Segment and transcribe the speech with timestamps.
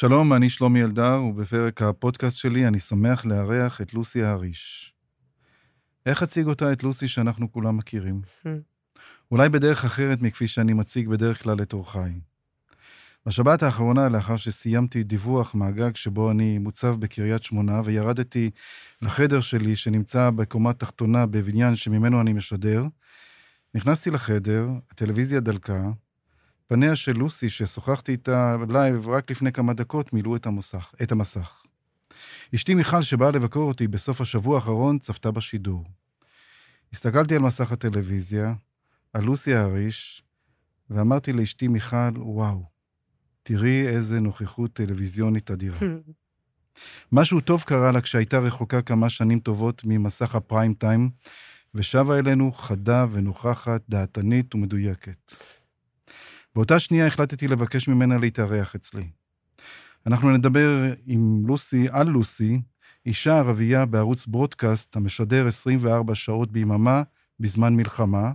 [0.00, 4.94] שלום, אני שלומי אלדר, ובפרק הפודקאסט שלי אני שמח לארח את לוסי האריש.
[6.06, 8.20] איך אציג אותה את לוסי שאנחנו כולם מכירים?
[9.30, 12.20] אולי בדרך אחרת מכפי שאני מציג בדרך כלל את אורחיי.
[13.26, 18.50] בשבת האחרונה, לאחר שסיימתי דיווח מהגג שבו אני מוצב בקריית שמונה, וירדתי
[19.02, 22.84] לחדר שלי שנמצא בקומה תחתונה בבניין שממנו אני משדר,
[23.74, 25.80] נכנסתי לחדר, הטלוויזיה דלקה,
[26.68, 31.62] פניה של לוסי, ששוחחתי איתה לייב רק לפני כמה דקות, מילאו את, המסך, את המסך.
[32.54, 35.84] אשתי מיכל, שבאה לבקר אותי בסוף השבוע האחרון, צפתה בשידור.
[36.92, 38.54] הסתכלתי על מסך הטלוויזיה,
[39.12, 40.22] על לוסי אהריש,
[40.90, 42.64] ואמרתי לאשתי מיכל, וואו,
[43.42, 45.78] תראי איזה נוכחות טלוויזיונית אדירה.
[47.12, 51.10] משהו טוב קרה לה כשהייתה רחוקה כמה שנים טובות ממסך הפריים טיים,
[51.74, 55.32] ושבה אלינו חדה ונוכחת, דעתנית ומדויקת.
[56.54, 59.08] באותה שנייה החלטתי לבקש ממנה להתארח אצלי.
[60.06, 62.60] אנחנו נדבר עם לוסי, על לוסי,
[63.06, 67.02] אישה ערבייה בערוץ ברודקאסט המשדר 24 שעות ביממה
[67.40, 68.32] בזמן מלחמה,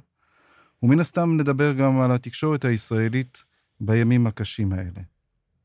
[0.83, 3.43] ומן הסתם נדבר גם על התקשורת הישראלית
[3.79, 5.01] בימים הקשים האלה.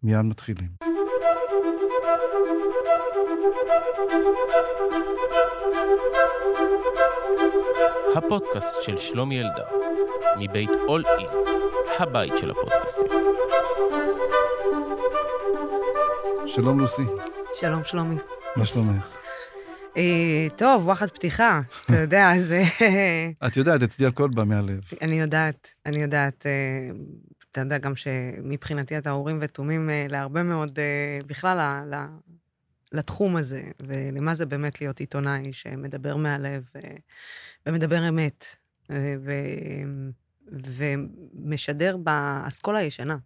[0.02, 0.97] מיד מתחילים.
[8.16, 9.64] הפודקאסט של שלומי אלדר,
[10.38, 11.28] מבית אול אין,
[11.98, 13.06] הבית של הפודקאסטים.
[16.46, 17.02] שלום לוסי,
[17.54, 18.16] שלום, שלומי.
[18.56, 19.16] מה שלומך?
[19.96, 22.62] אה, טוב, וואחד פתיחה, אתה יודע, זה...
[23.46, 24.80] את יודעת, אצלי הכל בא מהלב.
[25.02, 26.46] אני יודעת, אני יודעת.
[27.52, 32.06] אתה יודע גם שמבחינתי אתה אורים ותומים אה, להרבה מאוד, אה, בכלל ל-
[32.92, 36.70] לתחום הזה, ולמה זה באמת להיות עיתונאי שמדבר מהלב
[37.66, 38.44] ומדבר אמת,
[38.92, 40.10] ו-
[40.52, 43.16] ומשדר באסכולה הישנה.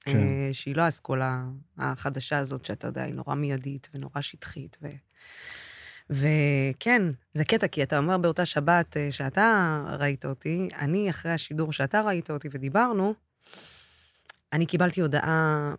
[0.00, 0.18] כן.
[0.18, 1.44] אה, שהיא לא האסכולה
[1.78, 4.76] החדשה הזאת, שאתה יודע, היא נורא מיידית ונורא שטחית.
[4.82, 4.88] ו...
[6.10, 7.02] וכן,
[7.34, 12.30] זה קטע, כי אתה אומר באותה שבת שאתה ראית אותי, אני, אחרי השידור שאתה ראית
[12.30, 13.14] אותי ודיברנו,
[14.52, 15.74] אני קיבלתי הודעה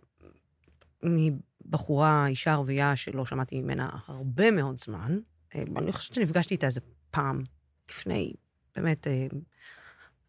[1.02, 5.18] מבחורה, אישה ערבייה, שלא שמעתי ממנה הרבה מאוד זמן.
[5.54, 6.80] אה, אני חושבת שנפגשתי איתה איזה
[7.10, 7.42] פעם,
[7.90, 8.32] לפני,
[8.76, 9.26] באמת, אה,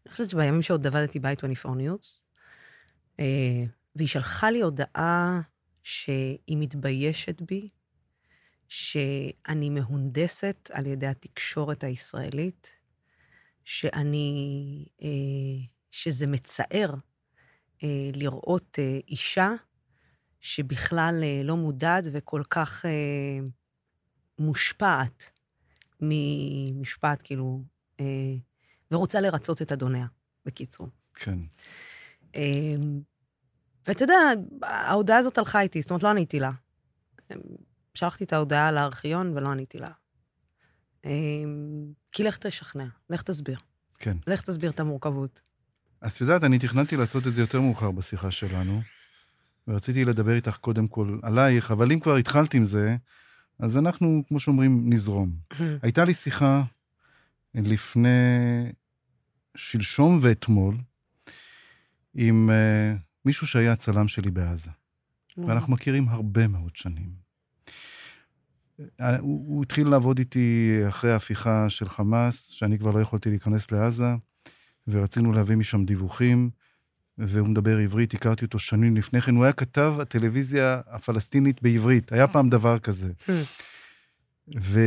[0.06, 2.20] אני חושבת שבימים שעוד עבדתי ב-i24 News,
[3.20, 3.64] אה,
[3.96, 5.40] והיא שלחה לי הודעה
[5.82, 7.68] שהיא מתביישת בי,
[8.68, 12.70] שאני מהונדסת על ידי התקשורת הישראלית,
[13.64, 14.84] שאני,
[15.90, 16.94] שזה מצער
[18.12, 19.52] לראות אה, אישה
[20.46, 23.46] שבכלל אה, לא מודעת וכל כך אה,
[24.38, 25.30] מושפעת
[26.00, 27.62] ממשפט, כאילו,
[28.00, 28.34] אה,
[28.90, 30.06] ורוצה לרצות את אדוניה,
[30.44, 30.88] בקיצור.
[31.14, 31.38] כן.
[33.86, 34.14] ואתה יודע,
[34.62, 36.50] ההודעה הזאת הלכה איתי, זאת אומרת, לא עניתי לה.
[37.94, 39.90] שלחתי את ההודעה לארכיון ולא עניתי לה.
[42.12, 43.58] כי לך תשכנע, לך תסביר.
[43.98, 44.16] כן.
[44.26, 45.40] לך תסביר את המורכבות.
[46.06, 48.82] אז את יודעת, אני תכננתי לעשות את זה יותר מאוחר בשיחה שלנו,
[49.68, 52.96] ורציתי לדבר איתך קודם כל עלייך, אבל אם כבר התחלת עם זה,
[53.58, 55.30] אז אנחנו, כמו שאומרים, נזרום.
[55.82, 56.62] הייתה לי שיחה
[57.54, 58.08] לפני
[59.56, 60.76] שלשום ואתמול
[62.14, 64.70] עם uh, מישהו שהיה הצלם שלי בעזה,
[65.36, 67.10] ואנחנו מכירים הרבה מאוד שנים.
[69.00, 73.72] אה, הוא, הוא התחיל לעבוד איתי אחרי ההפיכה של חמאס, שאני כבר לא יכולתי להיכנס
[73.72, 74.14] לעזה,
[74.88, 76.50] ורצינו להביא משם דיווחים,
[77.18, 82.28] והוא מדבר עברית, הכרתי אותו שנים לפני כן, הוא היה כתב הטלוויזיה הפלסטינית בעברית, היה
[82.28, 83.12] פעם דבר כזה.
[84.60, 84.80] ו...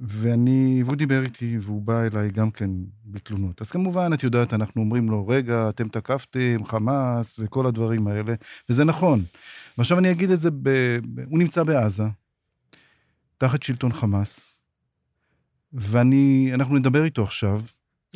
[0.00, 2.70] ואני, והוא דיבר איתי, והוא בא אליי גם כן
[3.04, 3.60] בתלונות.
[3.60, 8.34] אז כמובן, את יודעת, אנחנו אומרים לו, רגע, אתם תקפתם, חמאס וכל הדברים האלה,
[8.68, 9.24] וזה נכון.
[9.78, 10.68] ועכשיו אני אגיד את זה, ב...
[11.30, 12.04] הוא נמצא בעזה,
[13.38, 14.55] תחת שלטון חמאס,
[15.72, 17.60] ואני, אנחנו נדבר איתו עכשיו,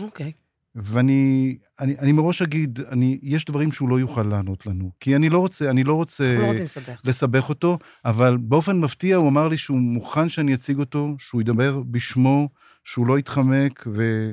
[0.00, 0.32] אוקיי.
[0.74, 5.28] ואני אני, אני מראש אגיד, אני, יש דברים שהוא לא יוכל לענות לנו, כי אני
[5.28, 7.00] לא רוצה, אני לא רוצה לא לסבך.
[7.04, 11.82] לסבך אותו, אבל באופן מפתיע הוא אמר לי שהוא מוכן שאני אציג אותו, שהוא ידבר
[11.90, 12.48] בשמו,
[12.84, 14.32] שהוא לא יתחמק, ו...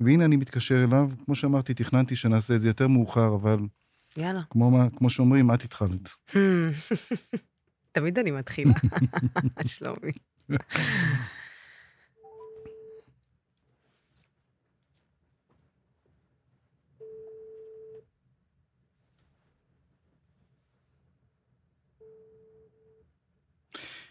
[0.00, 1.10] והנה אני מתקשר אליו.
[1.24, 3.58] כמו שאמרתי, תכננתי שנעשה את זה יותר מאוחר, אבל
[4.16, 4.40] יאללה.
[4.50, 6.10] כמו, מה- כמו שאומרים, את התחלת.
[7.92, 8.72] תמיד אני מתחילה,
[9.66, 10.12] שלומי.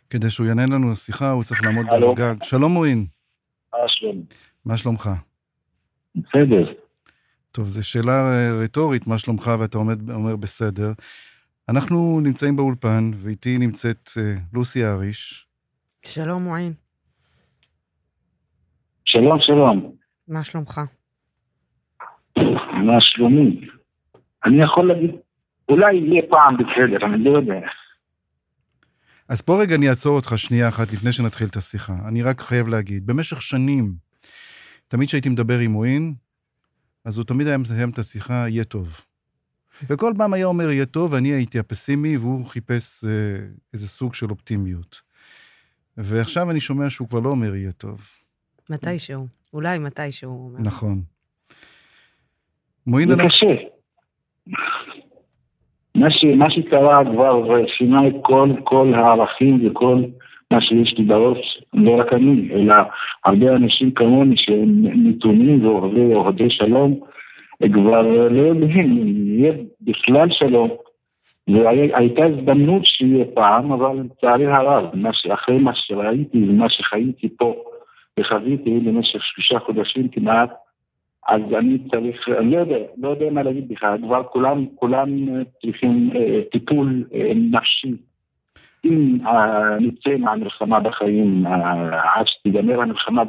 [0.10, 2.16] כדי שהוא יענה לנו לשיחה, הוא צריך לעמוד הלו.
[2.16, 2.44] בגג.
[2.44, 3.06] שלום מועין,
[3.74, 4.24] אה, שלום.
[4.66, 5.10] מה שלומך?
[6.16, 6.74] בסדר.
[7.52, 10.92] טוב, זו שאלה אה, רטורית, מה שלומך, ואתה עומד, אומר בסדר.
[11.70, 15.48] אנחנו נמצאים באולפן, ואיתי נמצאת אה, לוסי אריש.
[16.06, 16.74] שלום, מועין.
[19.06, 19.92] שלום, שלום.
[20.28, 20.82] מה שלומך?
[22.86, 23.68] מה שלומי?
[24.46, 25.12] אני יכול להגיד,
[25.70, 27.68] אולי יהיה פעם בסדר, אני לא יודע.
[29.30, 31.96] אז פה רגע אני אעצור אותך שנייה אחת לפני שנתחיל את השיחה.
[32.08, 33.96] אני רק חייב להגיד, במשך שנים,
[34.88, 36.14] תמיד כשהייתי מדבר עם מועין,
[37.06, 39.00] אז הוא תמיד היה מסיים את השיחה, יהיה טוב.
[39.90, 43.10] וכל פעם היה אומר, יהיה טוב, ואני הייתי הפסימי, והוא חיפש אה,
[43.74, 45.02] איזה סוג של אופטימיות.
[45.98, 48.10] ועכשיו אני שומע שהוא כבר לא אומר, יהיה טוב.
[48.70, 49.28] מתישהו.
[49.54, 50.56] אולי מתישהו.
[50.60, 51.04] נכון.
[52.88, 53.30] מועין, זה אנחנו...
[53.30, 53.75] קשה.
[55.96, 60.04] מה, ש, מה שקרה כבר שינה את כל, כל הערכים וכל
[60.52, 62.76] מה שיש לי בראש, לא רק אני, אלא
[63.26, 67.00] הרבה אנשים כמוני שהם נתונים ואוהבי אוהדי שלום,
[67.74, 70.70] כבר לא יודעים יהיה בכלל שלום.
[71.48, 74.86] והייתה הזדמנות שיהיה פעם, אבל לצערי הרב,
[75.34, 77.56] אחרי מה שראיתי ומה שחייתי פה
[78.20, 80.50] וחוויתי במשך שלושה חודשים כמעט,
[81.28, 85.44] אז אני צריך, אני לא יודע, לא יודע מה להגיד לך, כבר כולם, כולם אה,
[85.62, 87.96] צריכים אה, טיפול אה, נפשי.
[88.86, 93.24] אם אה, נצא מהמלחמה בחיים, אה, עד שתיגמר המלחמה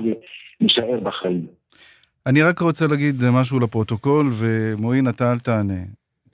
[0.61, 1.47] ונישאר בחיים.
[2.27, 5.83] אני רק רוצה להגיד משהו לפרוטוקול, ומועין, אתה אל תענה.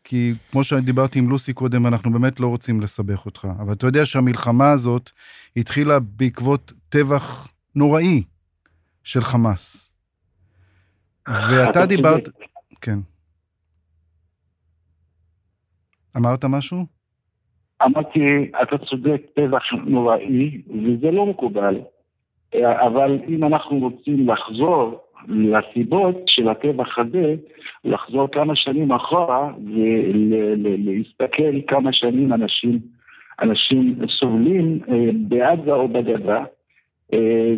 [0.05, 3.49] כי כמו שדיברתי עם לוסי קודם, אנחנו באמת לא רוצים לסבך אותך.
[3.61, 5.11] אבל אתה יודע שהמלחמה הזאת
[5.57, 8.23] התחילה בעקבות טבח נוראי
[9.05, 9.92] של חמאס.
[11.29, 12.29] ואתה אתה דיברת...
[12.81, 12.99] כן.
[16.17, 16.87] אמרת משהו?
[17.83, 21.81] אמרתי, אתה צודק, טבח נוראי, וזה לא מקובל.
[22.61, 27.35] אבל אם אנחנו רוצים לחזור לסיבות של הטבח הזה,
[27.85, 29.53] לחזור כמה שנים אחורה
[30.65, 32.79] ולהסתכל כמה שנים אנשים,
[33.43, 36.45] אנשים סובלים אה, בעזה או בגדה.
[37.13, 37.55] אה,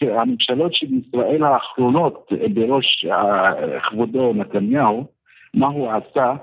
[0.00, 5.06] והממשלות של ישראל האחרונות בראש אה, כבודו נתניהו,
[5.54, 6.34] מה הוא עשה?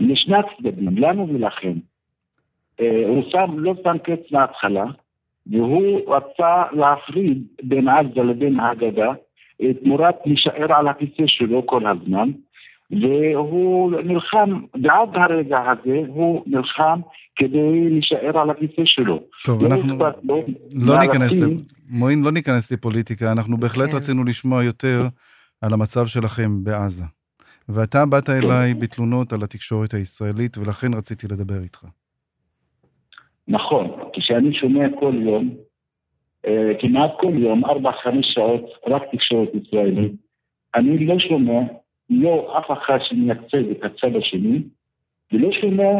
[0.00, 1.72] לשני הצדדים, לנו ולכם.
[2.80, 4.84] אה, הוא שם, לא שם קץ מההתחלה,
[5.46, 9.12] והוא רצה להפריד בין עזה לבין הגדה,
[9.62, 12.30] אה, תמורת להישאר על הכיסא שלו כל הזמן,
[12.90, 17.00] והוא נלחם, ועד הרגע הזה הוא נלחם
[17.36, 19.20] כדי להישאר על הכיסא שלו.
[19.44, 19.98] טוב, אנחנו
[20.86, 21.32] לא ניכנס,
[21.88, 23.96] מועין, לא ניכנס לפוליטיקה, אנחנו בהחלט כן.
[23.96, 25.02] רצינו לשמוע יותר
[25.60, 27.04] על המצב שלכם בעזה.
[27.68, 31.86] ואתה באת אליי בתלונות על התקשורת הישראלית, ולכן רציתי לדבר איתך.
[33.48, 35.54] נכון, כשאני שומע כל יום,
[36.46, 40.12] אה, כמעט כל יום, ארבע-חמש שעות, רק תקשורת ישראלית,
[40.74, 41.60] אני לא שומע,
[42.10, 44.62] לא אף אחד שמייצג את הצד השני,
[45.32, 45.92] ולא שומע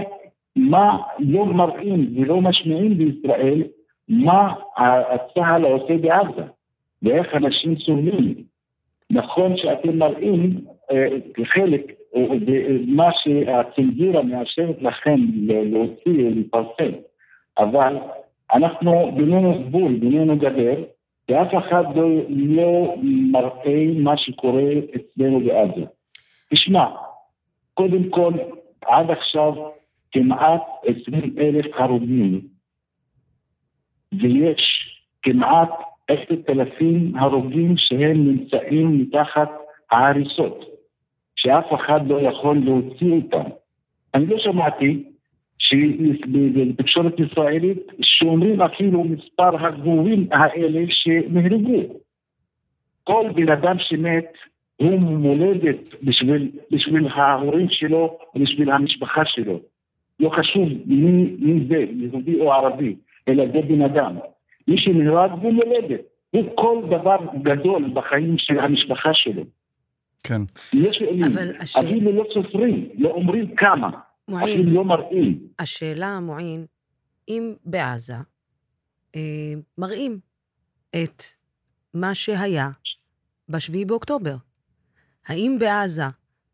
[0.56, 3.62] מה לא מראים ולא משמיעים בישראל,
[4.08, 6.42] מה הצה"ל עושה בעזה,
[7.02, 8.34] ואיך אנשים סובלים.
[9.10, 10.60] נכון שאתם מראים
[10.90, 11.08] אה,
[11.44, 15.16] חלק, או אה, מה שהצנזורה מאשרת לכם
[15.46, 16.92] להוציא לפרסם.
[17.58, 17.96] אבל
[18.54, 20.82] אנחנו בינינו גבול, בינינו גדר,
[21.28, 24.62] ואף אחד לא, לא מראה מה שקורה
[24.96, 25.84] אצלנו בעזה.
[26.50, 26.86] תשמע,
[27.74, 28.32] קודם כל,
[28.86, 29.52] עד עכשיו
[30.12, 32.40] כמעט 20 אלף הרוגים,
[34.12, 34.90] ויש
[35.22, 35.70] כמעט
[36.08, 39.50] עשרת אלפים הרוגים שהם נמצאים מתחת
[39.90, 40.64] ההריסות,
[41.36, 43.50] שאף אחד לא יכול להוציא אותם.
[44.14, 45.04] אני לא שמעתי
[45.64, 51.82] שבתקשורת ישראלית שאומרים אפילו מספר הגבורים האלה שנהרגו.
[53.04, 54.32] כל בן אדם שמת
[54.76, 59.60] הוא מולדת בשביל, בשביל ההורים שלו ובשביל המשפחה שלו.
[60.20, 62.96] לא חשוב מי, מי זה, יהודי או ערבי,
[63.28, 64.16] אלא זה בן אדם.
[64.68, 66.00] מי שנהרג הוא מולדת.
[66.30, 69.42] הוא כל דבר גדול בחיים של המשפחה שלו.
[70.24, 70.42] כן.
[70.72, 73.90] יש שואלים, אבל אפילו לא סופרים, לא אומרים כמה,
[74.28, 75.48] מועין, לא מראים.
[75.58, 76.66] השאלה, מועין,
[77.28, 78.14] אם בעזה
[79.16, 80.20] אה, מראים
[81.02, 81.22] את
[81.94, 82.70] מה שהיה
[83.48, 84.36] ב-7 באוקטובר,
[85.26, 86.04] האם בעזה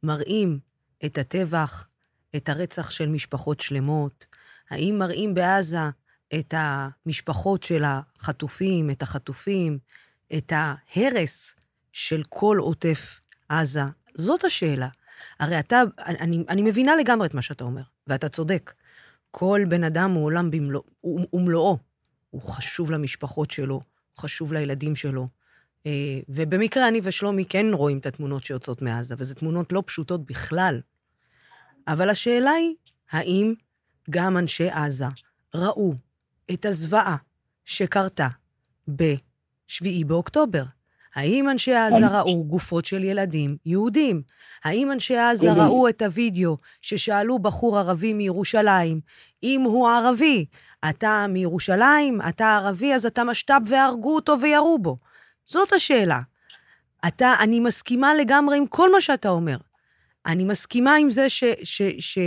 [0.03, 0.59] מראים
[1.05, 1.89] את הטבח,
[2.37, 4.27] את הרצח של משפחות שלמות?
[4.71, 5.91] האם מראים בעזה
[6.39, 9.79] את המשפחות של החטופים, את החטופים,
[10.37, 11.55] את ההרס
[11.93, 13.83] של כל עוטף עזה?
[14.15, 14.89] זאת השאלה.
[15.41, 18.73] הרי אתה, אני, אני מבינה לגמרי את מה שאתה אומר, ואתה צודק.
[19.31, 21.79] כל בן אדם הוא עולם במלוא, הוא- ומלואו.
[22.31, 23.83] הוא חשוב למשפחות שלו, הוא
[24.19, 25.29] חשוב לילדים שלו.
[25.87, 30.81] אה, ובמקרה אני ושלומי כן רואים את התמונות שיוצאות מעזה, וזה תמונות לא פשוטות בכלל.
[31.89, 32.75] אבל השאלה היא,
[33.11, 33.55] האם
[34.11, 35.05] גם אנשי עזה
[35.55, 35.95] ראו
[36.53, 37.17] את הזוועה
[37.65, 38.29] שקרתה
[38.97, 40.65] ב-7 באוקטובר?
[41.15, 44.23] האם אנשי עזה ראו גופות של ילדים יהודים?
[44.65, 49.01] האם אנשי עזה ראו את הוידאו ששאלו בחור ערבי מירושלים,
[49.43, 50.45] אם הוא ערבי,
[50.91, 54.99] אתה מירושלים, אתה ערבי, אז אתה משת"פ והרגו אותו וירו בו?
[55.45, 56.19] זאת השאלה.
[57.09, 59.57] אתה, אני מסכימה לגמרי עם כל מה שאתה אומר.
[60.27, 61.45] אני מסכימה עם זה ש...
[61.63, 62.19] ש, ש,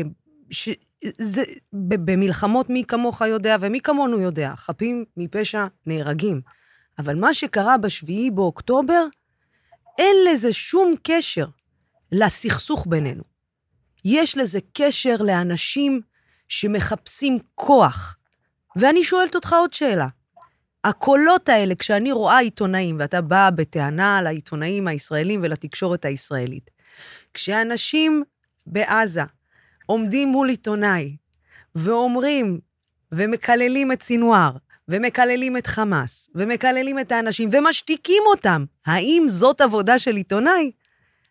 [0.51, 0.69] ש
[1.17, 6.41] זה, במלחמות מי כמוך יודע ומי כמונו יודע, חפים מפשע נהרגים.
[6.99, 9.05] אבל מה שקרה בשביעי באוקטובר,
[9.97, 11.45] אין לזה שום קשר
[12.11, 13.23] לסכסוך בינינו.
[14.05, 16.01] יש לזה קשר לאנשים
[16.47, 18.17] שמחפשים כוח.
[18.75, 20.07] ואני שואלת אותך עוד שאלה.
[20.83, 26.69] הקולות האלה, כשאני רואה עיתונאים, ואתה בא בטענה לעיתונאים הישראלים ולתקשורת הישראלית,
[27.33, 28.23] כשאנשים
[28.67, 29.21] בעזה
[29.85, 31.17] עומדים מול עיתונאי
[31.75, 32.59] ואומרים
[33.11, 34.51] ומקללים את סינואר,
[34.87, 40.71] ומקללים את חמאס, ומקללים את האנשים, ומשתיקים אותם, האם זאת עבודה של עיתונאי?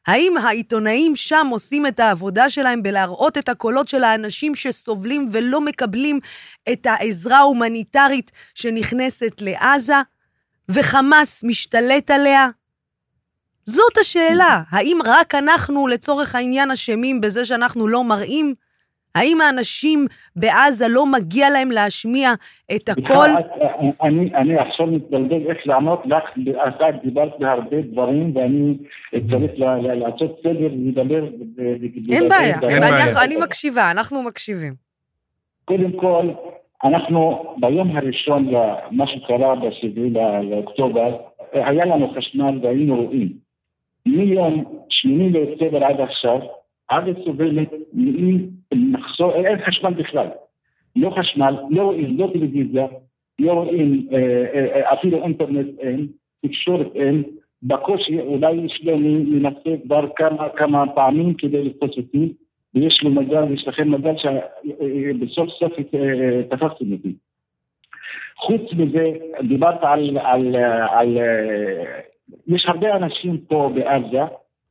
[0.07, 6.21] האם העיתונאים שם עושים את העבודה שלהם בלהראות את הקולות של האנשים שסובלים ולא מקבלים
[6.73, 9.97] את העזרה ההומניטרית שנכנסת לעזה,
[10.69, 12.49] וחמאס משתלט עליה?
[13.67, 14.63] זאת השאלה.
[14.71, 18.55] האם רק אנחנו, לצורך העניין, אשמים בזה שאנחנו לא מראים?
[19.15, 22.33] האם האנשים בעזה לא מגיע להם להשמיע
[22.77, 23.05] את הקול?
[23.27, 26.23] סליחה, את- אני, אני עכשיו מתבלבל איך לענות לך,
[26.69, 28.75] אתה דיברת בהרבה דברים ואני
[29.31, 31.25] צריך לעשות סדר ולדבר.
[32.13, 32.57] אין בעיה,
[33.25, 34.75] אני- מקשיבה, אנחנו מקשיבים.
[35.65, 36.29] קודם כל,
[36.85, 40.11] אנחנו ביום הראשון למה שקרה בשבעי
[40.51, 41.17] לאוקטובר,
[41.53, 43.29] היה לנו חשמל והיינו רואים.
[44.07, 46.39] מיום שמיני לאוקטובר עד עכשיו,
[46.89, 47.69] עד סובלת
[48.73, 50.29] ממחסור, אין חשמל בכלל.
[50.97, 52.87] לא חשמל, לא רואים, לא טלוויזיה,
[53.39, 56.07] לא רואים, אה, אה, אפילו אינטרנט אין,
[56.47, 57.23] תקשורת אין,
[57.63, 62.33] בקושי אולי שלומי מנסה כבר כמה, כמה פעמים כדי לתפוס אותי,
[62.75, 67.15] ויש לו מזל, יש לכם מזל שבסוף סוף אה, תפסתם אותי.
[68.37, 69.13] חוץ מזה,
[69.49, 70.57] דיברת על, על,
[70.91, 72.01] על, אה,
[72.47, 74.23] יש הרבה אנשים פה בעזה,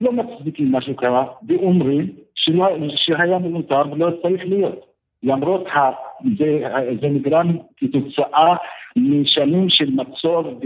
[0.01, 4.85] לא מצדיקים מה שקרה, ואומרים שלא, שהיה מיותר ולא צריך להיות.
[5.23, 5.91] למרות ה,
[6.37, 6.63] זה,
[7.01, 8.55] זה נגרם כתוצאה
[8.95, 10.59] משנים של מצור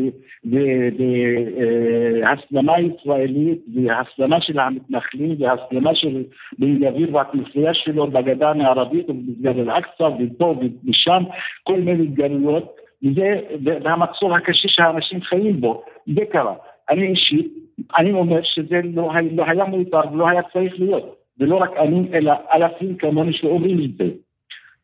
[2.21, 6.23] והסלמה ישראלית והסלמה של המתנחלים והסלמה של
[6.59, 10.55] בן גביר והכנסייה שלו בגדה המערבית ובמסגד אל-אקצא ופה
[10.87, 11.23] ושם
[11.63, 15.83] כל מיני התגלויות וזה, והמצור הקשה שהאנשים חיים בו,
[16.15, 16.53] זה קרה.
[16.89, 17.64] אני אישית,
[17.97, 22.33] אני אומר שזה לא, לא היה מיותר ולא היה צריך להיות, ולא רק אני אלא
[22.53, 24.09] אלפים כמוני שאומרים את זה.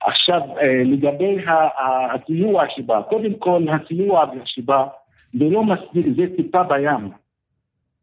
[0.01, 0.41] עכשיו,
[0.85, 1.37] לגבי
[2.13, 4.85] הסיוע שבא, קודם כל הסיוע שבא,
[5.33, 7.09] זה לא מספיק, זה טיפה בים.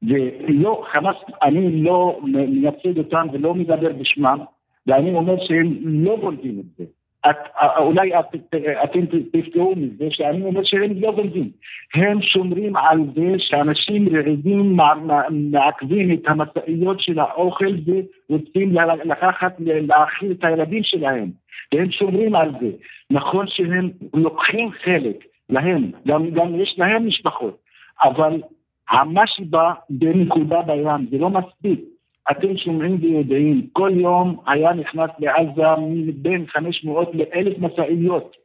[0.02, 4.38] ולא, חמאס, אני לא מייצג אותם ולא מדבר בשמם,
[4.86, 6.84] ואני אומר שהם לא גונבים את זה.
[7.30, 7.36] את,
[7.78, 8.54] אולי את,
[8.84, 9.00] אתם
[9.32, 11.50] תפתעו מזה שאני אומר שהם לא גונבים.
[11.94, 14.76] הם שומרים על זה שאנשים רעבים
[15.30, 17.74] מעכבים את המשאיות של האוכל
[18.30, 21.30] ורוצים לקחת, להאכיל את הילדים שלהם.
[21.72, 22.70] והם שומרים על זה.
[23.10, 27.56] נכון שהם לוקחים חלק, להם, גם, גם יש להם משפחות,
[28.02, 28.42] אבל
[28.90, 31.80] מה שבא בנקודה בים זה לא מספיק.
[32.30, 35.62] אתם שומעים ויודעים, כל יום היה נכנס לעזה
[36.14, 38.36] בין 500 ל-1,000 משאיות.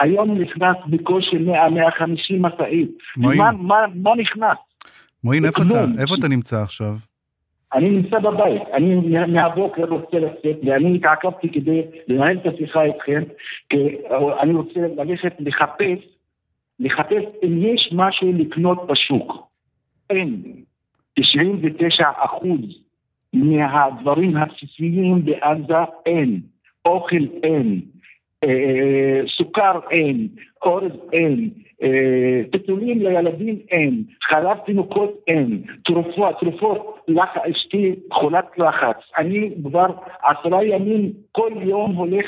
[0.00, 2.90] היום נכנס בקושי 100-150 משאית.
[3.16, 4.58] מה, מה, מה נכנס?
[5.24, 6.94] מועין, איפה אתה, איפה אתה נמצא עכשיו?
[7.74, 8.94] אני נמצא בבית, אני
[9.26, 13.22] מהבוקר רוצה לצאת ואני התעכבתי כדי לנהל את השיחה איתכם
[13.68, 13.76] כי
[14.42, 15.98] אני רוצה ללכת לחפש,
[16.80, 19.48] לחפש אם יש משהו לקנות בשוק.
[20.10, 20.42] אין.
[21.14, 22.87] 99 אחוז
[23.32, 26.40] מהדברים הבסיסיים בעזה אין.
[26.84, 27.80] אוכל אין.
[28.44, 30.28] אה, סוכר אין.
[30.62, 31.50] אורז אין.
[32.52, 37.36] טיטולים לילדים אין, חלב תינוקות אין, תרופות, תרופות, לח...
[37.36, 39.86] אשתי חולת לחץ, אני כבר
[40.22, 42.26] עשרה ימים כל יום הולך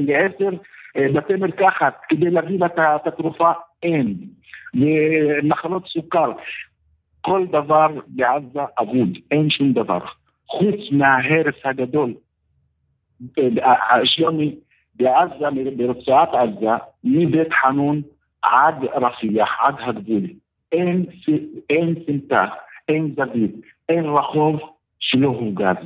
[0.00, 0.50] לעשר
[0.96, 3.50] בתי מרקחת כדי להביא את התרופה,
[3.82, 4.14] אין,
[4.74, 6.32] ומחלות סוכר,
[7.24, 9.98] כל דבר בעזה אבוד, אין שום דבר,
[10.48, 12.14] חוץ מההרס הגדול,
[14.04, 14.54] שלומי
[14.96, 16.70] בעזה, ברצועת עזה,
[17.04, 18.02] מבית חנון
[18.42, 20.22] עד רפיח, עד הגבול.
[20.72, 21.06] אין,
[21.70, 22.46] אין סמטה,
[22.88, 23.54] אין זווית,
[23.88, 24.60] אין רחוב
[25.00, 25.76] שלא הוגז.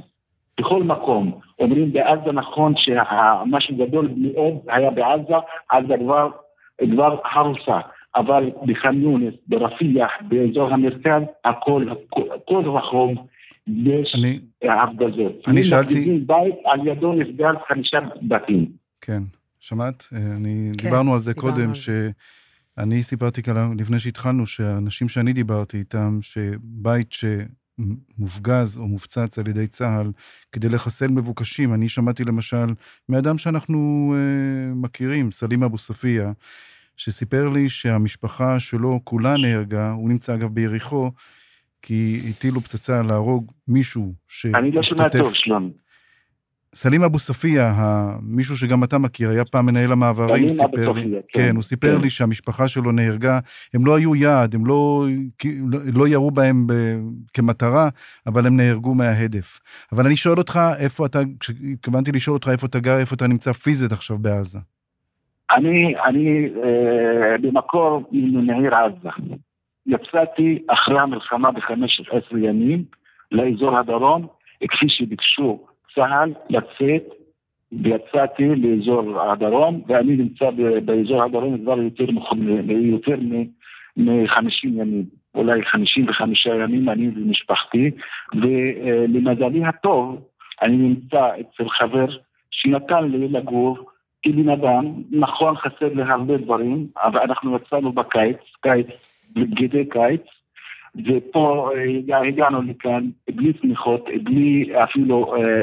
[0.60, 1.40] בכל מקום.
[1.58, 5.34] אומרים בעזה נכון שמשהו גדול מאוד היה בעזה,
[5.70, 6.30] עזה כבר,
[6.92, 7.78] כבר הרוסה.
[8.16, 11.86] אבל בח'אן יונס, ברפיח, באזור המרכז, הכל,
[12.48, 13.10] כל רחוב,
[13.66, 15.32] יש אני- הפגזות.
[15.48, 18.66] אני שאלתי- בית, על ידו נפגע חמישה בתים.
[19.00, 19.22] כן,
[19.60, 20.04] שמעת?
[20.12, 22.10] אה, אני, כן, דיברנו על זה דיברנו קודם, על זה.
[22.74, 29.66] שאני סיפרתי כאן לפני שהתחלנו, שהאנשים שאני דיברתי איתם, שבית שמופגז או מופצץ על ידי
[29.66, 30.10] צה"ל
[30.52, 32.66] כדי לחסל מבוקשים, אני שמעתי למשל
[33.08, 36.32] מאדם שאנחנו אה, מכירים, סלים אבו ספיה,
[36.98, 41.10] שסיפר לי שהמשפחה שלו כולה נהרגה, הוא נמצא אגב ביריחו,
[41.82, 44.14] כי הטילו פצצה להרוג מישהו
[44.54, 45.22] אני לא שומע שהשתתף.
[45.22, 45.72] טוב, שלומי.
[46.74, 47.74] סלים אבו ספיה,
[48.22, 52.02] מישהו שגם אתה מכיר, היה פעם מנהל המעברים, סיפר לי, כן, כן, הוא סיפר כן.
[52.02, 53.38] לי שהמשפחה שלו נהרגה,
[53.74, 55.06] הם לא היו יעד, הם לא,
[55.66, 56.72] לא- לא ירו בהם ב,
[57.34, 57.88] כמטרה,
[58.26, 59.60] אבל הם נהרגו מההדף.
[59.92, 63.52] אבל אני שואל אותך, איפה אתה, כשהתכוונתי לשאול אותך איפה אתה גר, איפה אתה נמצא
[63.52, 64.58] פיזית עכשיו בעזה.
[65.50, 69.08] אני, אני אה, במקור מעיר עזה.
[69.86, 72.84] יצאתי אחרי המלחמה ב-15 ימים
[73.32, 74.26] לאזור הדרום,
[74.68, 77.02] כפי שביקשו צה"ל לצאת,
[77.72, 80.50] ויצאתי לאזור הדרום, ואני נמצא
[80.84, 82.04] באזור הדרום כבר יותר,
[82.70, 83.16] יותר
[83.96, 87.90] מ-50 ימים, אולי 55 ימים, אני ומשפחתי,
[88.34, 90.22] ולמזלי הטוב,
[90.62, 92.06] אני נמצא אצל חבר
[92.50, 93.78] שנתן לי לגור
[94.22, 98.86] כבן אדם, נכון חסר לי הרבה דברים, אבל אנחנו יצאנו בקיץ, קיץ,
[99.36, 100.22] בבגדי קיץ,
[101.06, 105.60] ופה אה, הגע- הגענו לכאן בלי תמיכות, בלי אפילו אה,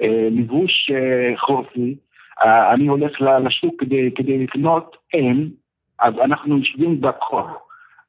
[0.00, 1.94] אה, לבוש אה, חורפי.
[2.42, 5.48] אה, אני הולך לשוק כדי, כדי לקנות, אין,
[6.00, 7.48] אז אנחנו יושבים בקור.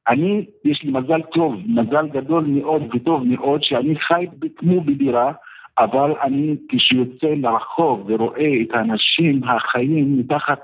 [0.10, 4.26] אני, יש לי מזל טוב, מזל גדול מאוד וטוב מאוד, שאני חי
[4.58, 5.32] כמו בדירה,
[5.80, 10.60] אבל אני כשיוצא לרחוב ורואה את האנשים החיים מתחת,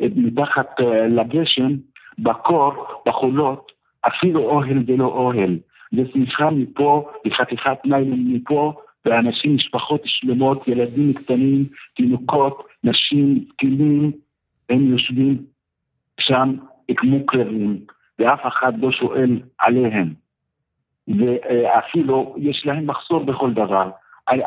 [0.00, 1.72] מתחת אה, לגשם,
[2.18, 2.72] בקור,
[3.06, 3.72] בחולות,
[4.06, 5.58] אפילו אוהל ולא אוהל.
[5.92, 8.72] זה שמחה מפה, וחתיכת ניילון מפה,
[9.04, 11.64] ואנשים, משפחות שלמות, ילדים קטנים,
[11.96, 14.12] תינוקות, נשים, זקנים,
[14.70, 15.38] הם יושבים
[16.20, 16.54] שם
[16.96, 17.78] כמו כלבים,
[18.18, 20.14] ואף אחד לא שואל עליהם.
[21.08, 23.90] ואפילו יש להם מחסור בכל דבר.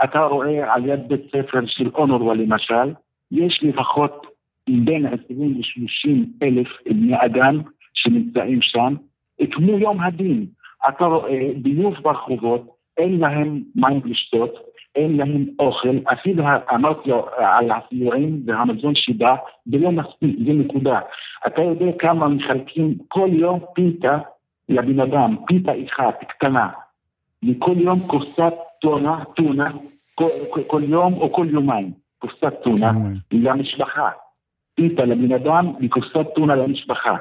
[0.04, 2.94] אתה רואה על יד בית ספר של אונרווה למשל,
[3.32, 4.28] יש לפחות
[4.70, 7.62] בין 20 ל-30 אלף בני אדם
[7.94, 8.96] שנמצאים שם,
[9.52, 10.46] כמו יום הדין.
[10.90, 14.54] אתה רואה ביוב ברחובות, אין להם מים לשתות,
[14.96, 21.00] אין להם אוכל, אפילו אמרתי על הסיורים והמזון שבא, זה לא מספיק, זה נקודה.
[21.48, 24.18] אתה יודע כמה מחלקים כל יום פיתה
[24.70, 26.70] לבן אדם, פיתה אחת קטנה,
[27.50, 29.72] וכל יום קופסת טונה, טונה,
[30.16, 30.30] כל,
[30.68, 32.92] כל, יום או כל יומיים, קופסת טונה
[33.32, 34.10] למשפחה.
[34.76, 37.18] פיתה לבן אדם וקופסת טונה למשפחה.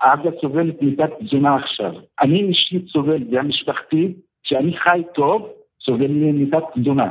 [0.00, 1.92] עזה סובלת מתת תזונה עכשיו.
[2.20, 4.12] אני אישית סובל, והמשפחתי,
[4.42, 5.48] שאני חי טוב,
[5.84, 7.10] סובל מתת תזונה.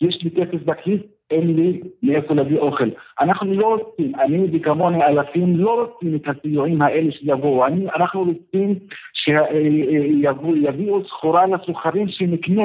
[0.00, 2.88] יש לי כסף בכיס, אין לי מאיפה להביא אוכל.
[3.20, 7.66] אנחנו לא רוצים, אני וכמוני אלפים לא רוצים את הסיועים האלה שיבואו.
[7.66, 8.74] אני, אנחנו רוצים
[9.12, 12.64] שיביאו סחורה לסוחרים שנקנה.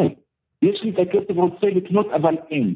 [0.63, 2.75] יש לי את הכסף, רוצה לקנות, אבל אין.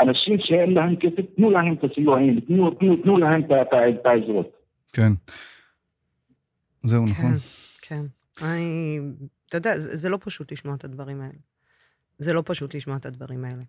[0.00, 4.52] אנשים שאין להם כסף, תנו להם את הסיועים, תנו, תנו, תנו להם את, העזרות.
[4.92, 5.12] כן.
[6.84, 7.32] זהו, נכון.
[7.82, 8.04] כן,
[8.36, 8.46] כן.
[8.46, 8.98] אני,
[9.46, 11.38] אתה יודע, זה, זה לא פשוט לשמוע את הדברים האלה.
[12.18, 13.62] זה לא פשוט לשמוע את הדברים האלה.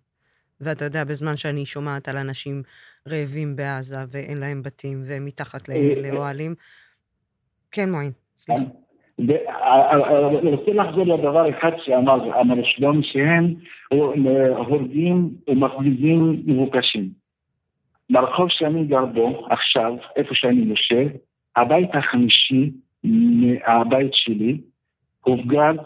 [0.60, 2.62] ואתה יודע, בזמן שאני שומעת על אנשים
[3.08, 5.68] רעבים בעזה ואין להם בתים והם מתחת
[6.02, 6.54] לאוהלים,
[7.70, 8.64] כן, מועין, סליחה.
[9.18, 13.54] אני רוצה לחזור לדבר אחד שאמר אמר שלום, שהם
[14.56, 17.08] הורגים ומפגיזים מבוקשים.
[18.10, 21.08] ברחוב שאני גר בו עכשיו, איפה שאני יושב,
[21.56, 22.70] הבית החמישי
[23.04, 24.58] מהבית שלי
[25.24, 25.76] הופגז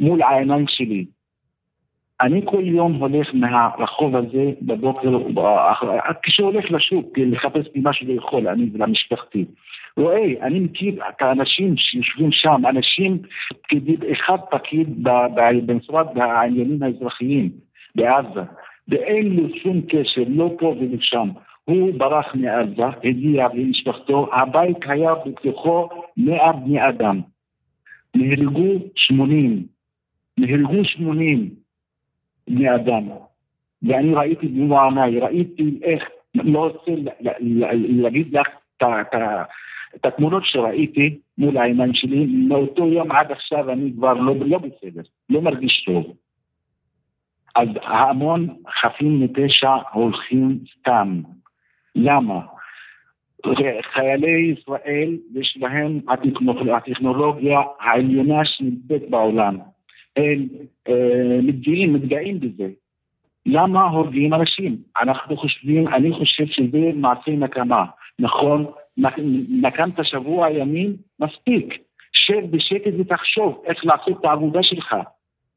[0.00, 1.06] מול העיניים שלי.
[2.20, 5.18] אני כל יום הולך מהרחוב הזה בבוקר,
[6.22, 9.44] כשהולך לשוק לחפש לי משהו לאכול, אני ולמשפחתי.
[9.96, 13.18] רואה, אני מכיר את האנשים שיושבים שם, אנשים,
[13.62, 14.88] פקיד, אחד פקיד
[15.66, 17.50] במשרד העניינים האזרחיים
[17.94, 18.40] בעזה,
[18.88, 21.28] ואין לו שום קשר, לא פה ולא שם.
[21.64, 27.20] הוא ברח מעזה, הגיע למשפחתו, הבית היה בתוכו מאה בני אדם.
[28.14, 29.62] נהרגו שמונים,
[30.38, 31.50] נהרגו שמונים
[32.48, 33.08] בני אדם.
[33.82, 36.02] ואני ראיתי במו עיניי, ראיתי איך,
[36.34, 36.90] לא רוצה
[37.80, 38.46] להגיד לך
[39.94, 45.02] את התמונות שראיתי מול העיניים שלי, מאותו יום עד עכשיו אני כבר לא, לא בסדר,
[45.30, 46.16] לא מרגיש טוב.
[47.56, 48.48] אז המון
[48.80, 51.20] חפים מפשע הולכים סתם.
[51.94, 52.40] למה?
[53.92, 56.00] חיילי ישראל יש להם
[56.76, 59.58] הטכנולוגיה העליונה שנמצאת בעולם.
[60.18, 60.48] הם
[60.88, 62.68] אה, מתגאים, מתגאים בזה.
[63.46, 64.76] למה הורגים אנשים?
[65.02, 67.84] אנחנו חושבים, אני חושב שזה מעשה נקמה.
[68.18, 68.66] נכון,
[69.62, 71.74] נקמת שבוע ימים, מספיק.
[72.12, 74.94] שב בשקט ותחשוב איך לעשות את העבודה שלך.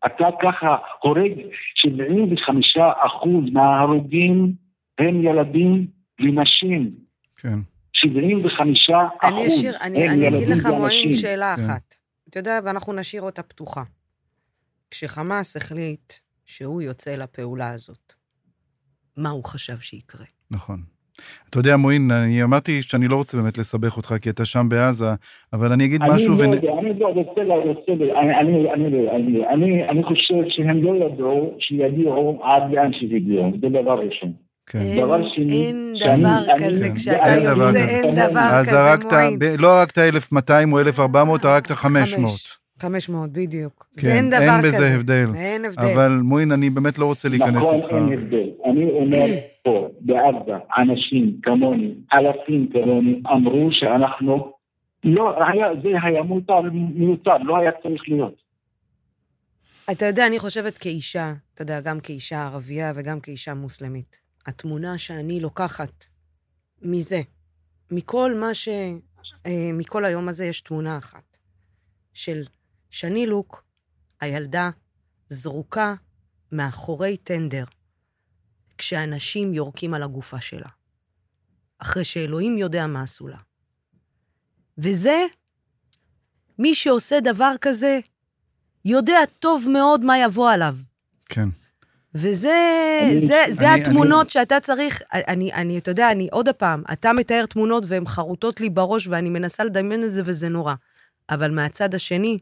[0.05, 1.31] אתה ככה הורג
[1.75, 4.53] 75 אחוז מההרוגים
[4.99, 5.87] הם ילדים
[6.19, 6.89] ונשים.
[7.35, 7.59] כן.
[7.93, 11.13] 75 אחוז אני אשאיר, אני, אני אגיד לך, ואנשים.
[11.13, 11.63] שאלה כן.
[11.63, 11.95] אחת.
[12.29, 13.81] אתה יודע, ואנחנו נשאיר אותה פתוחה.
[14.91, 16.13] כשחמאס החליט
[16.45, 18.13] שהוא יוצא לפעולה הזאת,
[19.17, 20.25] מה הוא חשב שיקרה?
[20.51, 20.81] נכון.
[21.49, 25.05] אתה יודע, מועין, אני אמרתי שאני לא רוצה באמת לסבך אותך, כי אתה שם בעזה,
[25.53, 26.33] אבל אני אגיד אני משהו...
[26.33, 27.55] לא ונ- יודע, אני לא רוצה, לא
[28.21, 33.51] אני- אני- אני לא- אני- אני- אני חושב שהם לא ידעו שיגיעו עד לאן שהגיעו,
[33.61, 34.33] זה דבר ראשון.
[34.65, 34.79] כן.
[34.97, 36.89] דבר שני, אין דבר אני- כזה.
[36.95, 37.79] כשאתה אין דבר יוצא, כזה.
[37.89, 39.39] אין דבר אז כזה, הרגת, מועין.
[39.39, 42.60] ב- לא הרגת 1,200 או 1,400, הרגת 500.
[42.81, 42.91] חמש.
[43.09, 43.87] 500, בדיוק.
[43.97, 44.77] כן, זה אין דבר אין כזה.
[44.77, 45.27] בזה הבדל.
[45.35, 45.87] אין הבדל.
[45.93, 47.89] אבל מועין, אני באמת לא רוצה להיכנס נכון, איתך.
[47.89, 48.49] אין הבדל.
[48.65, 49.25] אני אומר
[49.63, 54.51] פה, בעזה, אנשים כמוני, אלפים כמוני, אמרו שאנחנו,
[55.03, 56.61] לא, היה, זה היה מותר,
[56.95, 58.41] מיותר, לא היה צריך להיות.
[59.91, 65.39] אתה יודע, אני חושבת כאישה, אתה יודע, גם כאישה ערבייה וגם כאישה מוסלמית, התמונה שאני
[65.39, 66.05] לוקחת
[66.81, 67.21] מזה,
[67.91, 68.69] מכל מה ש...
[69.45, 71.37] אה, מכל היום הזה יש תמונה אחת,
[72.13, 72.43] של
[72.91, 73.63] שני לוק,
[74.21, 74.69] הילדה,
[75.29, 75.93] זרוקה
[76.51, 77.63] מאחורי טנדר,
[78.77, 80.69] כשאנשים יורקים על הגופה שלה,
[81.79, 83.37] אחרי שאלוהים יודע מה עשו לה.
[84.77, 85.25] וזה,
[86.59, 87.99] מי שעושה דבר כזה,
[88.85, 90.77] יודע טוב מאוד מה יבוא עליו.
[91.29, 91.49] כן.
[92.15, 92.53] וזה
[93.03, 97.13] אני- זה, זה אני- התמונות שאתה צריך, אני, אני, אתה יודע, אני עוד פעם, אתה
[97.13, 100.73] מתאר תמונות והן חרוטות לי בראש ואני מנסה לדמיין את זה וזה נורא.
[101.29, 102.39] אבל מהצד השני,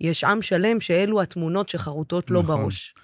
[0.00, 2.60] יש עם שלם שאלו התמונות שחרוטות לו נכון.
[2.62, 2.94] בראש.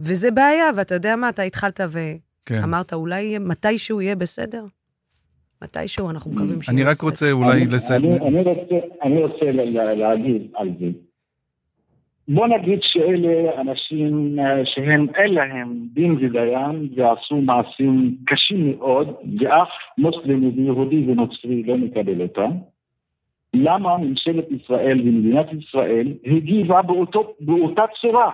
[0.00, 2.58] וזה בעיה, ואתה יודע מה, אתה התחלת כן.
[2.62, 4.64] ואמרת, אולי מתישהו יהיה בסדר?
[5.64, 7.06] מתישהו אנחנו מקווים שיהיה אני בסדר.
[7.06, 8.04] רק רוצה אולי אני- לסיים.
[8.04, 10.86] אני, אני רוצה, אני רוצה ל- ל- להגיד על זה.
[12.28, 19.08] בוא נגיד שאלה אנשים אה, שהם אין להם דין ודיין ועשו מעשים קשים מאוד
[19.40, 22.50] ואף מוסלמי ויהודי ונוצרי לא מקבל אותם.
[23.54, 28.30] למה ממשלת ישראל ומדינת ישראל הגיבה באותו, באותה צורה?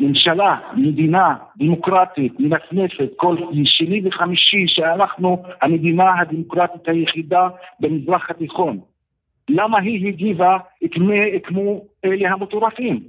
[0.00, 7.48] ממשלה, מדינה דמוקרטית, מנפנפת, כל שני וחמישי שאנחנו המדינה הדמוקרטית היחידה
[7.80, 8.80] במזרח התיכון.
[9.50, 10.58] למה היא הגיבה
[11.44, 13.08] כמו, אלה המטורפים?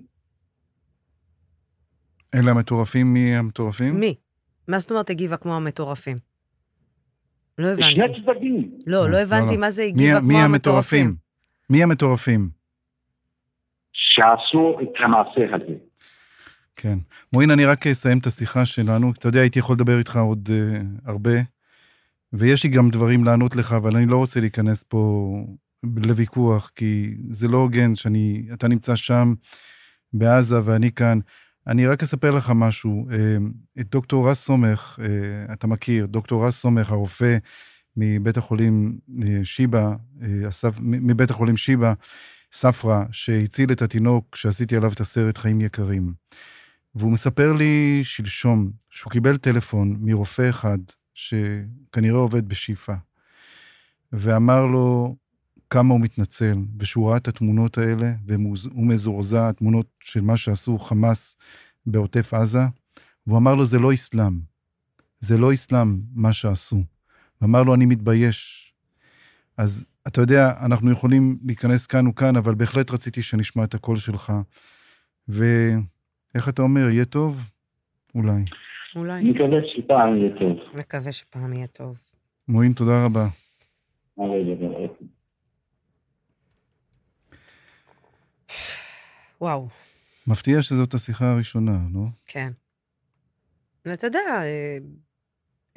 [2.35, 3.99] אלה המטורפים, מי המטורפים?
[3.99, 4.15] מי?
[4.67, 6.26] מה זאת אומרת הגיבה כמו המטורפים?
[7.57, 8.21] לא שני הבנתי.
[8.21, 8.71] צדדים.
[8.87, 9.61] לא, לא הבנתי לא.
[9.61, 10.43] מה זה הגיבה מי כמו?
[10.43, 11.15] המטורפים.
[11.69, 12.49] מי המטורפים?
[13.93, 15.73] שעשו את המעשה הזה.
[16.75, 16.97] כן.
[17.33, 19.11] מועין, אני רק אסיים את השיחה שלנו.
[19.11, 21.31] אתה יודע, הייתי יכול לדבר איתך עוד uh, הרבה,
[22.33, 25.31] ויש לי גם דברים לענות לך, אבל אני לא רוצה להיכנס פה
[25.83, 29.33] לוויכוח, כי זה לא הוגן שאני, אתה נמצא שם
[30.13, 31.19] בעזה ואני כאן.
[31.67, 33.07] אני רק אספר לך משהו.
[33.11, 33.17] אה,
[33.79, 37.37] את דוקטור רז סומך, אה, אתה מכיר, דוקטור רז סומך, הרופא
[37.97, 39.95] מבית החולים אה, שיבא,
[40.81, 41.93] מבית החולים שיבא,
[42.51, 46.13] ספרא, שהציל את התינוק שעשיתי עליו את הסרט חיים יקרים.
[46.95, 50.77] והוא מספר לי שלשום שהוא קיבל טלפון מרופא אחד,
[51.13, 52.93] שכנראה עובד בשיפא,
[54.13, 55.15] ואמר לו
[55.69, 61.37] כמה הוא מתנצל, ושהוא ראה את התמונות האלה, והוא מזועזע, התמונות של מה שעשו חמאס
[61.85, 62.59] בעוטף עזה,
[63.27, 64.39] והוא אמר לו, זה לא אסלאם.
[65.19, 66.77] זה לא אסלאם, מה שעשו.
[67.41, 68.73] ואמר לו, אני מתבייש.
[69.57, 74.33] אז אתה יודע, אנחנו יכולים להיכנס כאן וכאן, אבל בהחלט רציתי שנשמע את הקול שלך.
[75.27, 77.49] ואיך אתה אומר, יהיה טוב?
[78.15, 78.43] אולי.
[78.95, 79.19] אולי.
[79.19, 80.57] אני מקווה שפעם יהיה טוב.
[80.77, 81.97] מקווה שפעם יהיה טוב.
[82.47, 83.27] מועין, תודה רבה.
[84.17, 84.66] אבל זה
[89.41, 89.69] וואו,
[90.27, 92.01] מפתיע שזאת השיחה הראשונה, לא?
[92.25, 92.53] כן.
[93.85, 94.77] ואתה יודע, אה,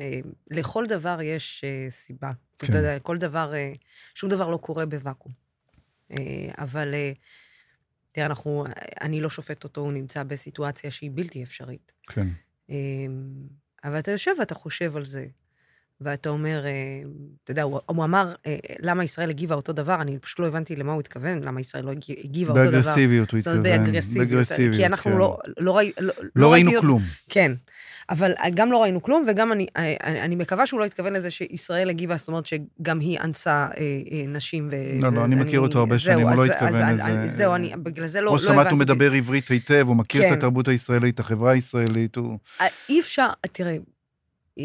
[0.00, 0.20] אה,
[0.50, 2.32] לכל דבר יש אה, סיבה.
[2.58, 2.66] כן.
[2.70, 3.72] אתה יודע, כל דבר, אה,
[4.14, 5.32] שום דבר לא קורה בוואקום.
[6.12, 7.12] אה, אבל אה,
[8.12, 8.64] תראה, אנחנו,
[9.00, 11.92] אני לא שופט אותו, הוא נמצא בסיטואציה שהיא בלתי אפשרית.
[12.06, 12.26] כן.
[12.70, 12.76] אה,
[13.84, 15.26] אבל אתה יושב ואתה חושב על זה.
[16.00, 16.70] ואתה אומר, אה,
[17.44, 20.76] אתה יודע, הוא, הוא אמר, אה, למה ישראל הגיבה אותו דבר, אני פשוט לא הבנתי
[20.76, 22.70] למה הוא התכוון, למה ישראל לא הגיבה, אותו דבר.
[22.70, 23.62] באגרסיביות הוא התכוון.
[23.62, 24.46] באגרסיביות.
[24.76, 25.18] כי אנחנו כן.
[25.18, 27.02] לא, לא, ראי, לא, לא ראינו ראיתי- כלום.
[27.28, 27.52] כן.
[28.10, 29.66] אבל גם לא ראינו כלום, וגם אני,
[30.00, 33.82] אני, מקווה שהוא לא התכוון לזה שישראל הגיבה, זאת אומרת שגם היא אנסה אה,
[34.12, 34.68] אה, נשים.
[34.70, 37.28] ו, לא, לא, אני מכיר אותו הרבה שנים, הוא לא התכוון אז לזה.
[37.28, 38.74] זהו, אני, בגלל זה לא, לא ששמעת, הוא הבנתי.
[38.76, 40.32] מדבר עברית היטב, הוא מכיר את כן.
[40.32, 42.38] התרבות הישראלית, את החברה הישראלית, הוא...
[42.60, 43.76] אה, אי אפשר, תראה,
[44.58, 44.64] אה,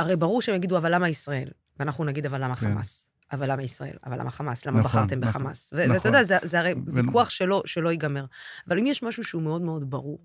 [0.00, 1.48] הרי ברור שהם יגידו, אבל למה ישראל?
[1.78, 2.66] ואנחנו נגיד, אבל למה כן.
[2.66, 3.08] חמאס?
[3.32, 3.96] אבל למה ישראל?
[4.06, 4.66] אבל למה חמאס?
[4.66, 5.72] למה נכון, בחרתם נכון, בחמאס?
[5.72, 5.90] נכון.
[5.90, 8.24] ואתה יודע, זה, זה הרי ו- ויכוח שלא, שלא ייגמר.
[8.68, 10.18] אבל אם יש משהו שהוא מאוד מאוד ברור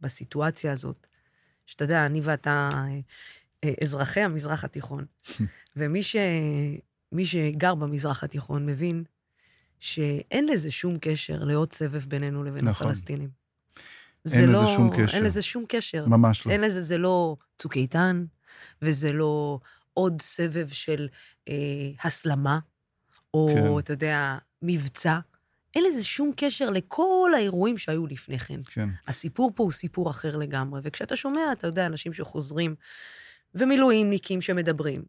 [0.00, 1.06] בסיטואציה הזאת,
[1.66, 2.68] שאתה יודע, אני ואתה
[3.64, 5.04] אה, אזרחי המזרח התיכון,
[5.76, 6.16] ומי ש,
[7.12, 9.04] מי שגר במזרח התיכון מבין
[9.78, 12.86] שאין לזה שום קשר לעוד סבב בינינו לבין נכון.
[12.86, 13.28] הפלסטינים.
[13.28, 15.16] אין זה לזה לא, שום קשר.
[15.16, 16.06] אין לזה שום קשר.
[16.06, 16.52] ממש לא.
[16.52, 18.24] אין לזה, זה לא צוק איתן,
[18.82, 19.58] וזה לא
[19.94, 21.08] עוד סבב של
[21.48, 21.54] אה,
[22.04, 22.58] הסלמה,
[23.34, 23.78] או, כן.
[23.78, 25.18] אתה יודע, מבצע.
[25.74, 28.60] אין לזה שום קשר לכל האירועים שהיו לפני כן.
[28.66, 28.88] כן.
[29.08, 32.74] הסיפור פה הוא סיפור אחר לגמרי, וכשאתה שומע, אתה יודע, אנשים שחוזרים,
[33.54, 35.04] ומילואימניקים שמדברים,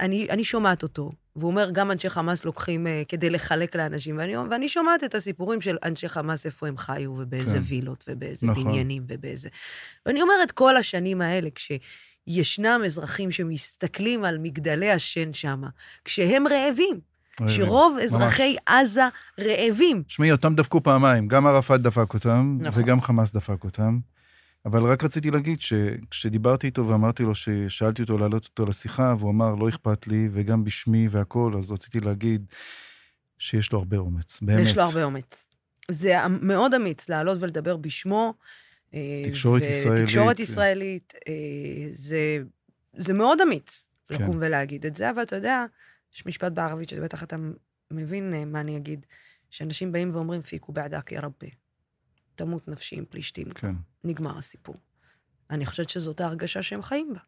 [0.00, 4.36] אני, אני שומעת אותו, והוא אומר, גם אנשי חמאס לוקחים uh, כדי לחלק לאנשים, ואני,
[4.36, 7.64] ואני שומעת את הסיפורים של אנשי חמאס, איפה הם חיו, ובאיזה כן.
[7.64, 8.64] וילות, ובאיזה נכון.
[8.64, 9.48] בניינים, ובאיזה...
[10.06, 11.50] ואני אומרת, כל השנים האלה,
[12.26, 15.62] כשישנם אזרחים שמסתכלים על מגדלי השן שם,
[16.04, 17.00] כשהם רעבים,
[17.48, 19.04] שרוב אזרחי עזה
[19.40, 20.02] רעבים.
[20.02, 22.82] תשמעי, אותם דפקו פעמיים, גם ערפאת דפק אותם, נכון.
[22.82, 23.98] וגם חמאס דפק אותם.
[24.66, 29.54] אבל רק רציתי להגיד שכשדיברתי איתו ואמרתי לו ששאלתי אותו להעלות אותו לשיחה, והוא אמר,
[29.54, 32.46] לא אכפת לי, וגם בשמי והכול, אז רציתי להגיד
[33.38, 34.60] שיש לו הרבה אומץ, באמת.
[34.62, 35.48] יש לו הרבה אומץ.
[35.90, 38.34] זה מאוד אמיץ לעלות ולדבר בשמו.
[38.94, 40.04] אה, תקשורת ו- ישראלית.
[40.04, 41.14] תקשורת ישראלית.
[41.28, 42.38] אה, זה,
[42.96, 44.14] זה מאוד אמיץ כן.
[44.14, 45.64] לקום ולהגיד את זה, אבל אתה יודע,
[46.14, 47.36] יש משפט בערבית שבטח אתה
[47.90, 49.06] מבין אה, מה אני אגיד,
[49.50, 51.50] שאנשים באים ואומרים, פיקו בעדק יא רבי.
[52.34, 53.50] תמות נפשי עם פלישתים.
[53.50, 53.74] כן,
[54.04, 54.76] נגמר הסיפור.
[55.50, 57.20] אני חושבת שזאת ההרגשה שהם חיים בה.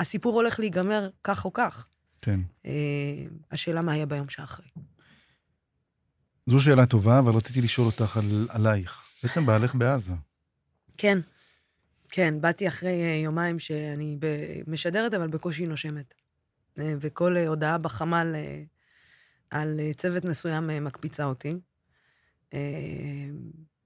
[0.00, 1.88] שהסיפור הולך להיגמר כך או כך.
[2.22, 2.40] כן.
[2.66, 4.68] אה, השאלה מה יהיה ביום שאחרי.
[6.48, 9.02] זו שאלה טובה, אבל רציתי לשאול אותך על, עלייך.
[9.22, 10.12] בעצם בעלך בעזה.
[10.98, 11.18] כן,
[12.08, 14.18] כן, באתי אחרי אה, יומיים שאני
[14.66, 16.14] משדרת, אבל בקושי נושמת.
[16.78, 18.34] אה, וכל אה, הודעה בחמ"ל
[19.50, 21.60] על צוות מסוים מקפיצה אותי.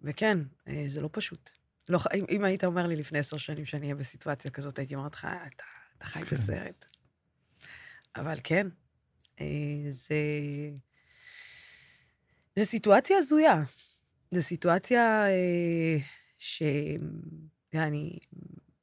[0.02, 0.38] וכן,
[0.86, 1.50] זה לא פשוט.
[1.88, 5.14] לא, אם, אם היית אומר לי לפני עשר שנים שאני אהיה בסיטואציה כזאת, הייתי אומרת
[5.14, 5.64] לך, "אה, אתה,
[5.98, 6.36] אתה חי כן.
[6.36, 6.84] בסרט.
[8.16, 8.66] אבל כן,
[9.90, 10.14] זה...
[12.58, 13.62] זו סיטואציה הזויה.
[14.30, 15.96] זו סיטואציה אה,
[16.38, 16.62] ש...
[17.74, 18.18] אני...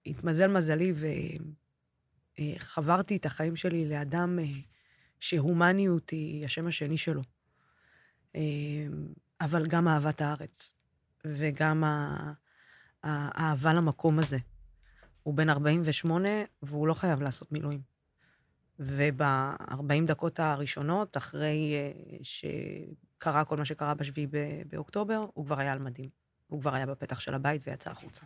[0.05, 0.93] התמזל מזלי
[2.39, 4.45] וחברתי את החיים שלי לאדם אה,
[5.19, 7.21] שהומניות היא השם השני שלו.
[8.35, 8.41] אה,
[9.41, 10.73] אבל גם אהבת הארץ,
[11.25, 11.83] וגם
[13.03, 14.37] האהבה למקום הזה.
[15.23, 16.29] הוא בן 48
[16.63, 17.81] והוא לא חייב לעשות מילואים.
[18.79, 21.91] וב-40 דקות הראשונות, אחרי אה,
[23.19, 24.27] שקרה כל מה שקרה בשביעי
[24.69, 26.09] באוקטובר, הוא כבר היה על מדים.
[26.47, 28.25] הוא כבר היה בפתח של הבית ויצא החוצה.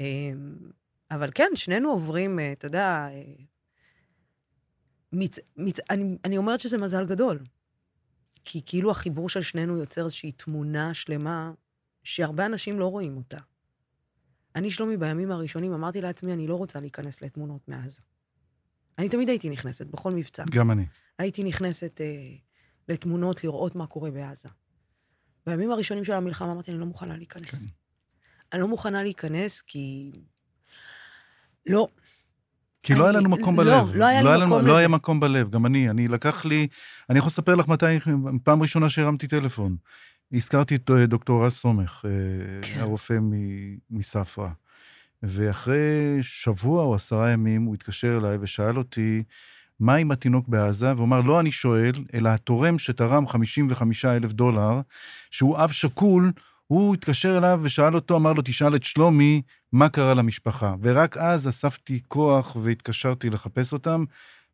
[0.00, 0.06] אה,
[1.10, 3.22] אבל כן, שנינו עוברים, אה, אתה יודע, אה,
[5.12, 5.38] מצ...
[5.56, 5.80] מצ...
[5.90, 7.38] אני, אני אומרת שזה מזל גדול.
[8.44, 11.52] כי כאילו החיבור של שנינו יוצר איזושהי תמונה שלמה
[12.04, 13.38] שהרבה אנשים לא רואים אותה.
[14.56, 18.00] אני, שלומי, בימים הראשונים אמרתי לעצמי, אני לא רוצה להיכנס לתמונות מעזה.
[18.98, 20.44] אני תמיד הייתי נכנסת, בכל מבצע.
[20.50, 20.86] גם אני.
[21.18, 22.45] הייתי נכנסת אה,
[22.88, 24.48] לתמונות, לראות מה קורה בעזה.
[25.46, 27.62] בימים הראשונים של המלחמה אמרתי, אני לא מוכנה להיכנס.
[27.64, 27.70] כן.
[28.52, 30.12] אני לא מוכנה להיכנס כי...
[31.66, 31.88] לא.
[32.82, 33.96] כי לא היה אני- לנו מקום לא, בלב.
[33.96, 34.78] לא היה לי לנו- מקום לא לזה.
[34.78, 35.90] היה מקום בלב, גם אני.
[35.90, 36.68] אני לקח לי...
[37.10, 37.86] אני יכול לספר לך מתי,
[38.44, 39.76] פעם ראשונה שהרמתי טלפון.
[40.32, 42.10] הזכרתי את אה, דוקטור רז סומך, אה,
[42.74, 42.80] כן.
[42.80, 43.14] הרופא
[43.90, 44.48] מספרא.
[45.22, 45.78] ואחרי
[46.22, 49.22] שבוע או עשרה ימים הוא התקשר אליי ושאל אותי,
[49.80, 50.92] מה עם התינוק בעזה?
[50.96, 54.80] והוא אמר, לא אני שואל, אלא התורם שתרם 55 אלף דולר,
[55.30, 56.32] שהוא אב שכול,
[56.66, 60.74] הוא התקשר אליו ושאל אותו, אמר לו, תשאל את שלומי, מה קרה למשפחה.
[60.82, 64.04] ורק אז אספתי כוח והתקשרתי לחפש אותם.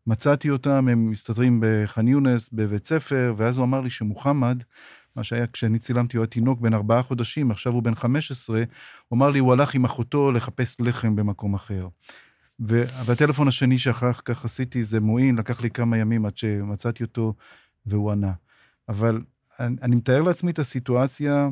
[0.06, 4.62] מצאתי אותם, הם מסתדרים בח'אן יונס, בבית ספר, ואז הוא אמר לי שמוחמד,
[5.16, 8.62] מה שהיה כשאני צילמתי, הוא היה תינוק בן ארבעה חודשים, עכשיו הוא בן 15,
[9.08, 11.88] הוא אמר לי, הוא הלך עם אחותו לחפש לחם במקום אחר.
[12.60, 17.34] ו- והטלפון השני שאחר כך עשיתי זה מועיל, לקח לי כמה ימים עד שמצאתי אותו,
[17.86, 18.32] והוא ענה.
[18.88, 19.22] אבל
[19.60, 21.48] אני, אני מתאר לעצמי את הסיטואציה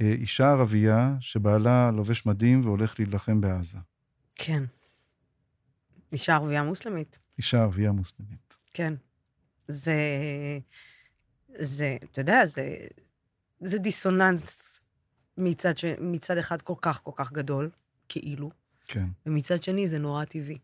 [0.00, 3.78] אה, אישה ערבייה שבעלה לובש מדים והולך להילחם בעזה.
[4.34, 4.62] כן.
[6.12, 7.18] אישה ערבייה מוסלמית.
[7.38, 8.56] אישה ערבייה מוסלמית.
[8.74, 8.94] כן.
[9.68, 9.96] זה,
[11.58, 12.76] זה, אתה יודע, זה,
[13.60, 14.80] זה דיסוננס
[15.38, 17.70] מצד, ש, מצד אחד כל כך כל כך גדול,
[18.08, 18.50] כאילו,
[18.86, 19.06] כן.
[19.26, 20.58] ומצד שני זה נורא טבעי.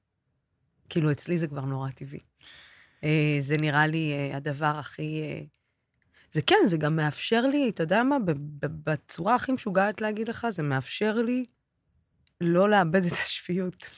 [0.88, 2.20] כאילו, אצלי זה כבר נורא טבעי.
[3.04, 5.22] אה, זה נראה לי אה, הדבר הכי...
[5.22, 5.40] אה,
[6.32, 8.16] זה כן, זה גם מאפשר לי, אתה יודע מה,
[8.60, 11.44] בצורה הכי משוגעת להגיד לך, זה מאפשר לי
[12.40, 13.90] לא לאבד את השפיות.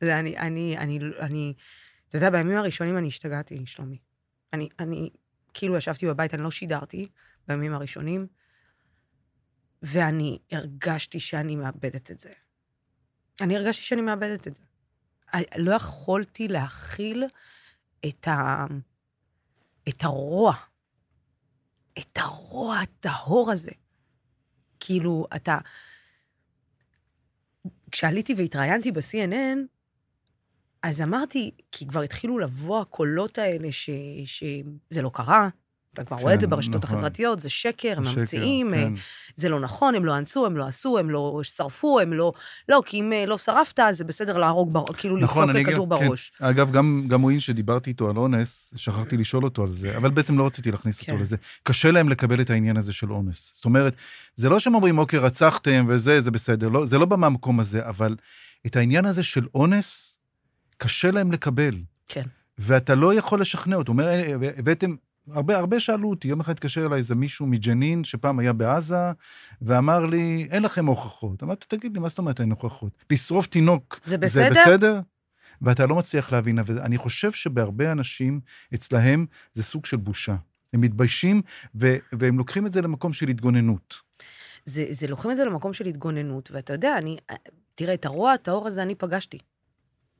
[0.00, 1.54] זה אני, אני, אני, אני,
[2.08, 3.98] אתה יודע, בימים הראשונים אני השתגעתי, שלומי.
[4.52, 5.10] אני, אני,
[5.54, 7.08] כאילו ישבתי בבית, אני לא שידרתי
[7.48, 8.26] בימים הראשונים,
[9.82, 12.32] ואני הרגשתי שאני מאבדת את זה.
[13.42, 14.62] אני הרגשתי שאני מאבדת את זה.
[15.34, 17.24] אני- לא יכולתי להכיל
[18.08, 18.64] את, ה...
[19.88, 20.54] את הרוע,
[21.98, 23.70] את הרוע הטהור הזה.
[24.80, 25.58] כאילו, אתה...
[27.90, 29.58] כשעליתי והתראיינתי ב-CNN,
[30.82, 33.90] אז אמרתי, כי כבר התחילו לבוא הקולות האלה ש...
[34.24, 35.48] שזה לא קרה,
[35.94, 36.96] אתה כבר רואה את זה כן, ברשתות נכון.
[36.98, 38.92] החברתיות, זה שקר, הם ממציאים, כן.
[39.36, 42.32] זה לא נכון, הם לא אנסו, הם לא עשו, הם לא שרפו, הם לא...
[42.68, 44.84] לא, כי אם אה, לא שרפת, אז זה בסדר להרוג, בר...
[44.96, 46.06] כאילו נכון, לדפוק כדור כן.
[46.06, 46.32] בראש.
[46.40, 50.38] אגב, גם, גם הוא שדיברתי איתו על אונס, שכחתי לשאול אותו על זה, אבל בעצם
[50.38, 51.12] לא רציתי להכניס כן.
[51.12, 51.36] אותו לזה.
[51.62, 53.52] קשה להם לקבל את העניין הזה של אונס.
[53.54, 53.94] זאת אומרת,
[54.36, 57.86] זה לא שהם אומרים, אוקיי, רצחתם וזה, זה בסדר, לא, זה לא בא מהמקום הזה,
[57.88, 58.16] אבל
[58.66, 60.18] את העניין הזה של אונס,
[60.78, 61.74] קשה להם לקבל.
[62.08, 62.22] כן.
[62.58, 63.92] ואתה לא יכול לשכנע אותו.
[63.92, 64.94] הוא אומר, "אה, הבאתם,
[65.32, 69.12] הרבה, הרבה שאלו אותי, יום אחד התקשר אליי איזה מישהו מג'נין, שפעם היה בעזה,
[69.62, 71.42] ואמר לי, אין לכם הוכחות.
[71.42, 73.04] אמרתי, תגיד לי, מה זאת אומרת אין הוכחות?
[73.10, 74.54] לשרוף תינוק, זה בסדר?
[74.54, 75.00] זה בסדר?
[75.62, 78.40] ואתה לא מצליח להבין, אני חושב שבהרבה אנשים,
[78.74, 80.36] אצלהם, זה סוג של בושה.
[80.72, 81.42] הם מתביישים,
[81.74, 83.94] ו- והם לוקחים את זה למקום של התגוננות.
[84.64, 87.16] זה, זה לוקחים את זה למקום של התגוננות, ואתה יודע, אני...
[87.74, 89.38] תראה, את הרוע הטהור הזה אני פגשתי.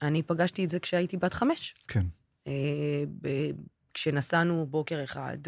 [0.02, 1.74] אני פגשתי את זה כשהייתי בת חמש.
[1.88, 2.06] כן.
[3.94, 5.38] כשנסענו בוקר אחד,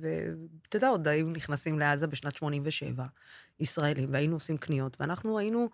[0.00, 3.04] ואתה יודע, עוד היו נכנסים לעזה בשנת 87,
[3.60, 5.68] ישראלים, והיינו עושים קניות, ואנחנו היינו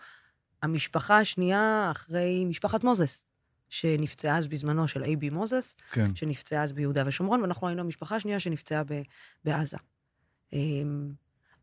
[0.62, 3.24] המשפחה השנייה אחרי משפחת מוזס,
[3.68, 6.16] שנפצעה אז בזמנו של אייבי מוזס, כן.
[6.16, 9.02] שנפצעה אז ביהודה ושומרון, ואנחנו היינו המשפחה השנייה שנפצעה ב-
[9.44, 9.76] בעזה.
[10.52, 11.12] אמ,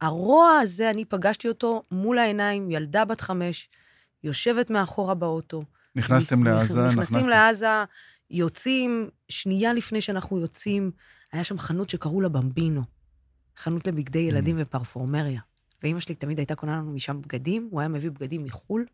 [0.01, 3.69] הרוע הזה, אני פגשתי אותו מול העיניים, ילדה בת חמש,
[4.23, 5.63] יושבת מאחורה באוטו.
[5.95, 7.83] נכנסתם נכ- לעזה, נכנסים לעזה,
[8.31, 10.91] יוצאים, שנייה לפני שאנחנו יוצאים,
[11.31, 12.81] היה שם חנות שקראו לה במבינו,
[13.57, 15.41] חנות לבגדי ילדים ופרפורמריה.
[15.83, 18.85] ואימא שלי תמיד הייתה קונה לנו משם בגדים, הוא היה מביא בגדים מחו"ל,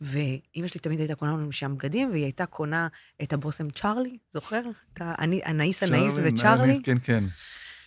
[0.00, 2.88] ואימא שלי תמיד הייתה קונה לנו משם בגדים, והיא הייתה קונה
[3.22, 4.62] את הבושם צ'ארלי, זוכר?
[4.92, 5.00] את
[5.44, 6.80] הנאיס צ'ארלי, וצ'ארלי.
[6.82, 7.24] כן, כן.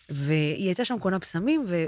[0.09, 1.87] והיא הייתה שם קונה פסמים, ו...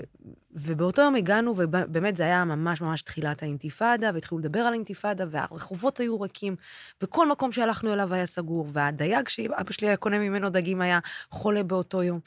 [0.51, 5.99] ובאותו יום הגענו, ובאמת זה היה ממש ממש תחילת האינתיפאדה, והתחילו לדבר על האינתיפאדה, והרחובות
[5.99, 6.55] היו ריקים,
[7.01, 10.99] וכל מקום שהלכנו אליו היה סגור, והדייג שאבא שלי היה קונה ממנו דגים היה
[11.29, 12.19] חולה באותו יום.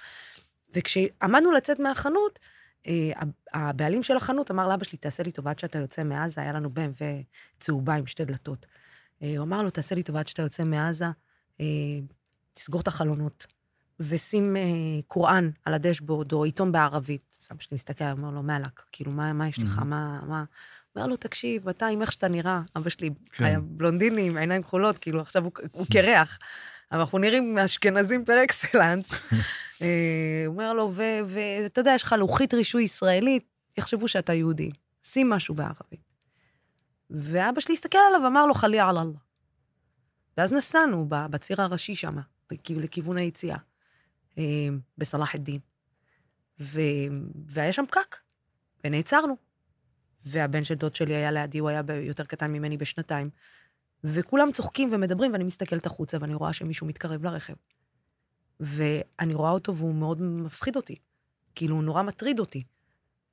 [0.75, 2.39] וכשעמדנו לצאת מהחנות,
[2.87, 3.11] אה,
[3.55, 6.69] הבעלים של החנות אמר לאבא שלי, תעשה לי טובה עד שאתה יוצא מעזה, היה לנו
[6.69, 7.25] BMW
[7.61, 8.67] צהובה עם שתי דלתות.
[9.23, 11.07] אה, הוא אמר לו, תעשה לי טובה עד שאתה יוצא מעזה,
[11.61, 11.67] אה,
[12.55, 13.56] תסגור את החלונות.
[14.01, 14.63] ושים אה,
[15.07, 17.37] קוראן על הדשבורד, או עיתון בערבית.
[17.43, 19.79] סבא שלי מסתכל, אומר לו, מאלק, כאילו, מה, מה יש לך.
[19.79, 20.45] מה, מה...
[20.97, 23.45] אומר לו, תקשיב, אתה עם איך שאתה נראה, אבא שלי כן.
[23.45, 26.39] היה בלונדיני עם עיניים כחולות, כאילו, עכשיו הוא, הוא קרח.
[26.93, 29.11] אבל אנחנו נראים אשכנזים פר אקסלנס.
[29.83, 30.93] אה, הוא אומר לו,
[31.27, 33.45] ואתה יודע, יש לך לוחית רישוי ישראלית,
[33.79, 34.71] יחשבו שאתה יהודי.
[35.03, 36.07] שים משהו בערבית.
[37.11, 39.19] ואבא שלי הסתכל עליו ואמר לו, חלי על אללה.
[40.37, 42.17] ואז נסענו בציר הראשי שם,
[42.71, 43.57] לכיוון היציאה.
[44.39, 44.69] אה,
[44.99, 45.61] בסלאח א-דין.
[46.59, 48.17] והיה שם פקק,
[48.85, 49.37] ונעצרנו.
[50.27, 53.31] והבן של דוד שלי היה לידי, הוא היה יותר קטן ממני בשנתיים.
[54.05, 57.55] וכולם צוחקים ומדברים, ואני מסתכלת החוצה, ואני רואה שמישהו מתקרב לרכב.
[58.61, 60.97] ואני רואה אותו והוא מאוד מפחיד אותי.
[61.55, 62.63] כאילו, הוא נורא מטריד אותי.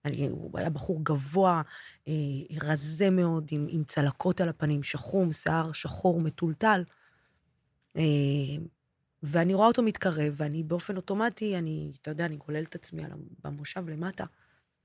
[0.06, 1.62] אני, הוא היה בחור גבוה,
[2.08, 2.14] אה,
[2.62, 6.84] רזה מאוד, עם, עם צלקות על הפנים, שחום, שיער שחור, מטולטל.
[7.98, 8.02] אה,
[9.24, 13.12] ואני רואה אותו מתקרב, ואני באופן אוטומטי, אני, אתה יודע, אני גולל את עצמי על,
[13.44, 14.26] במושב למטה,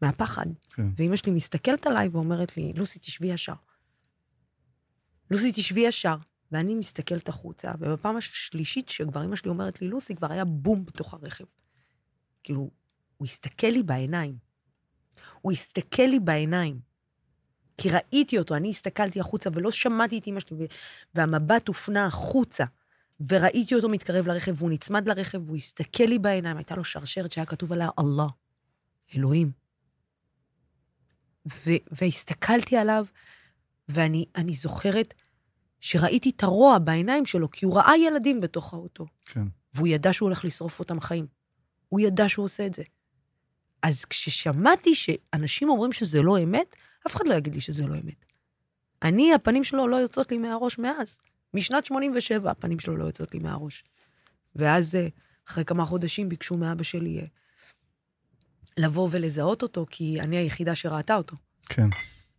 [0.03, 0.47] מהפחד.
[0.71, 0.87] כן.
[0.97, 3.55] ואימא שלי מסתכלת עליי ואומרת לי, לוסי, תשבי ישר.
[5.31, 6.17] לוסי, תשבי ישר.
[6.53, 11.15] ואני מסתכלת החוצה, ובפעם השלישית שכבר אימא שלי אומרת לי, לוסי, כבר היה בום בתוך
[11.15, 11.45] הרכב.
[12.43, 12.71] כאילו,
[13.17, 14.37] הוא הסתכל לי בעיניים.
[15.41, 16.81] הוא הסתכל לי בעיניים.
[17.79, 20.67] כי ראיתי אותו, אני הסתכלתי החוצה ולא שמעתי את אימא שלי,
[21.15, 22.65] והמבט הופנה החוצה.
[23.27, 27.47] וראיתי אותו מתקרב לרכב, והוא נצמד לרכב, והוא הסתכל לי בעיניים, הייתה לו שרשרת שהיה
[27.47, 28.27] כתוב עליה אללה,
[29.17, 29.51] אלוהים.
[31.47, 33.07] ו- והסתכלתי עליו,
[33.89, 35.15] ואני אני זוכרת
[35.81, 39.45] שראיתי את הרוע בעיניים שלו, כי הוא ראה ילדים בתוך האוטו, כן.
[39.75, 41.27] והוא ידע שהוא הולך לשרוף אותם חיים.
[41.89, 42.83] הוא ידע שהוא עושה את זה.
[43.83, 48.25] אז כששמעתי שאנשים אומרים שזה לא אמת, אף אחד לא יגיד לי שזה לא אמת.
[49.03, 51.19] אני, הפנים שלו לא יוצאות לי מהראש מאז.
[51.55, 53.85] משנת 87 הפנים שלו לא יוצאות לי מהראש.
[54.57, 55.09] ואז, אה,
[55.49, 57.25] אחרי כמה חודשים, ביקשו מאבא שלי אה,
[58.77, 61.37] לבוא ולזהות אותו, כי אני היחידה שראתה אותו.
[61.69, 61.89] כן.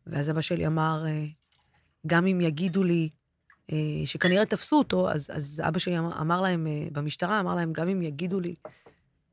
[0.07, 1.26] ואז אבא שלי אמר, אה,
[2.07, 3.10] גם אם יגידו לי
[3.72, 7.89] אה, שכנראה תפסו אותו, אז, אז אבא שלי אמר, אמר להם, במשטרה, אמר להם, גם
[7.89, 8.55] אם יגידו לי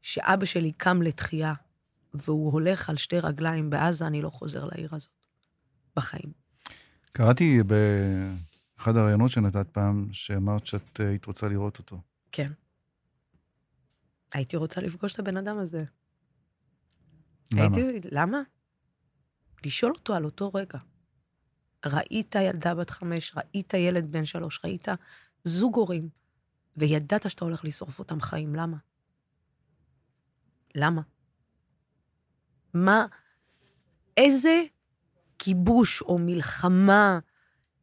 [0.03, 1.55] שאבא שלי קם לתחייה
[2.15, 5.11] והוא הולך על שתי רגליים בעזה, אני לא חוזר לעיר הזאת.
[5.97, 6.33] בחיים.
[7.13, 7.63] קראתי
[8.79, 12.01] באחד הראיונות שנתת פעם, שאמרת שאת אה, היית רוצה לראות אותו.
[12.33, 12.53] כן.
[14.33, 15.85] הייתי רוצה לפגוש את הבן אדם הזה.
[17.53, 17.77] למה?
[17.77, 18.39] הייתי, למה?
[19.65, 20.79] לשאול אותו על אותו רגע.
[21.87, 24.89] ראית ילדה בת חמש, ראית ילד בן שלוש, ראית
[25.45, 26.09] זוג הורים,
[26.77, 28.77] וידעת שאתה הולך לשרוף אותם חיים, למה?
[30.75, 31.03] למה?
[32.75, 33.07] מה,
[34.17, 34.63] איזה
[35.39, 37.19] כיבוש או מלחמה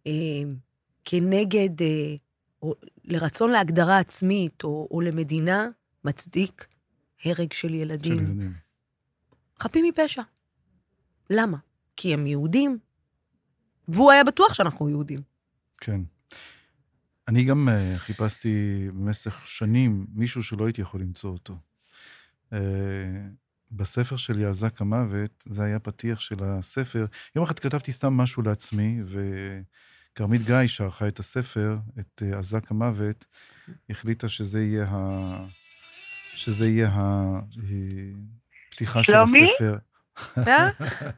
[0.08, 0.12] אה,
[1.06, 2.16] כנגד, אה,
[2.62, 5.68] או לרצון להגדרה עצמית או, או למדינה
[6.04, 6.68] מצדיק
[7.26, 8.54] הרג של של ילדים, ילדים.
[9.60, 10.22] חפים מפשע.
[11.30, 11.58] למה?
[11.95, 12.78] כי הם יהודים,
[13.88, 15.20] והוא היה בטוח שאנחנו יהודים.
[15.78, 16.01] כן.
[17.28, 21.56] אני גם uh, חיפשתי במשך שנים מישהו שלא הייתי יכול למצוא אותו.
[22.51, 22.56] Uh,
[23.72, 27.06] בספר שלי, אזק המוות, זה היה פתיח של הספר.
[27.36, 29.01] יום אחד כתבתי סתם משהו לעצמי,
[30.14, 33.26] וכרמית גיא, שערכה את הספר, את אזק המוות,
[33.89, 35.45] החליטה שזה יהיה ה...
[36.36, 36.91] שזה יהיה
[38.70, 39.49] הפתיחה של שלומי?
[39.51, 39.78] הספר.
[40.38, 40.70] אה?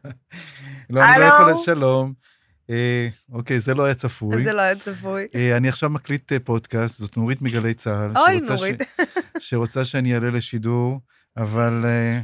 [0.90, 1.26] לא, אני לא?
[1.26, 1.54] יכול...
[1.66, 2.14] שלום.
[2.70, 4.44] אה, אוקיי, זה לא היה צפוי.
[4.44, 5.28] זה לא היה צפוי.
[5.36, 8.18] אה, אני עכשיו מקליט אה, פודקאסט, זאת נורית מגלי צה"ל.
[8.18, 8.82] אוי, נורית.
[9.40, 11.02] שרוצה שאני אעלה לשידור,
[11.38, 12.22] אבל אה, אה,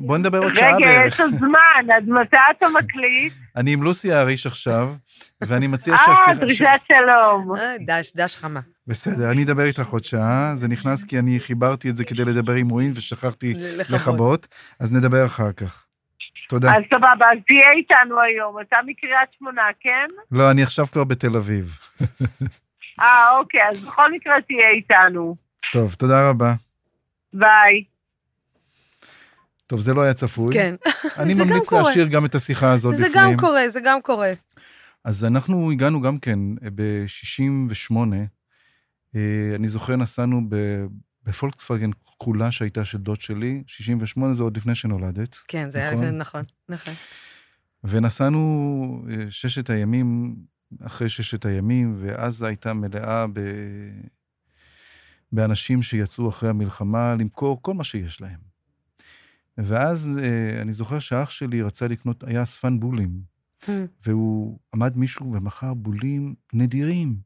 [0.00, 1.14] בוא נדבר עוד שעה רגע, בערך.
[1.14, 3.32] יש עוד זמן, אז מתי אתה מקליט?
[3.56, 4.94] אני עם לוסי האריש עכשיו,
[5.40, 6.34] ואני מציע אה, שהשיחה...
[6.34, 7.56] דרישת שלום.
[7.56, 8.60] אה, דש, דש חמה.
[8.86, 12.52] בסדר, אני אדבר איתך עוד שעה, זה נכנס כי אני חיברתי את זה כדי לדבר
[12.52, 13.54] עם רועין ושכחתי.
[13.78, 14.48] לכבות,
[14.80, 15.86] אז נדבר אחר כך.
[16.48, 16.70] תודה.
[16.70, 18.60] אז סבבה, אז תהיה איתנו היום.
[18.60, 20.06] אתה מקריית שמונה, כן?
[20.32, 21.78] לא, אני עכשיו כבר בתל אביב.
[23.00, 25.36] אה, אוקיי, אז בכל מקרה תהיה איתנו.
[25.72, 26.52] טוב, תודה רבה.
[27.32, 27.95] ביי.
[29.66, 30.52] טוב, זה לא היה צפוי.
[30.52, 30.74] כן,
[31.18, 31.72] אני זה ממליץ.
[31.72, 33.24] להשאיר גם את השיחה הזאת זה בפנים.
[33.24, 34.32] גם קורה, זה גם קורה.
[35.04, 36.38] אז אנחנו הגענו גם כן
[36.74, 37.96] ב-68,
[39.56, 40.40] אני זוכר נסענו
[41.24, 46.04] בפולקסווגן כחולה שהייתה של דוד שלי, 68 זה עוד לפני שנולדת, כן, זה היה נכון.
[46.04, 46.94] לפני, נכון, נכון.
[47.84, 50.36] ונסענו אה, ששת הימים,
[50.80, 53.40] אחרי ששת הימים, ועזה הייתה מלאה ב...
[55.32, 58.55] באנשים שיצאו אחרי המלחמה למכור כל מה שיש להם.
[59.58, 63.36] ואז אה, אני זוכר שאח שלי רצה לקנות, היה אספן בולים.
[64.06, 67.16] והוא עמד מישהו ומכר בולים נדירים,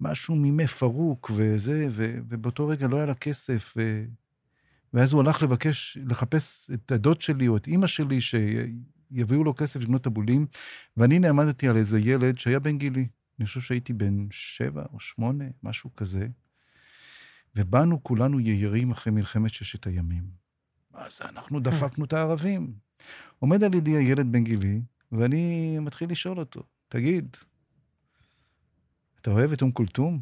[0.00, 4.04] משהו מימי פרוק וזה, ו, ובאותו רגע לא היה לה כסף, ו,
[4.92, 9.80] ואז הוא הלך לבקש, לחפש את הדוד שלי או את אימא שלי שיביאו לו כסף
[9.80, 10.46] לקנות את הבולים,
[10.96, 13.06] ואני נעמדתי על איזה ילד שהיה בן גילי,
[13.38, 16.28] אני חושב שהייתי בן שבע או שמונה, משהו כזה,
[17.56, 20.39] ובאנו כולנו יהירים אחרי מלחמת ששת הימים.
[20.94, 22.72] אז אנחנו דפקנו את הערבים.
[23.38, 24.80] עומד על ידי הילד בן גילי,
[25.12, 27.36] ואני מתחיל לשאול אותו, תגיד,
[29.20, 30.20] אתה אוהב את אום כולתום?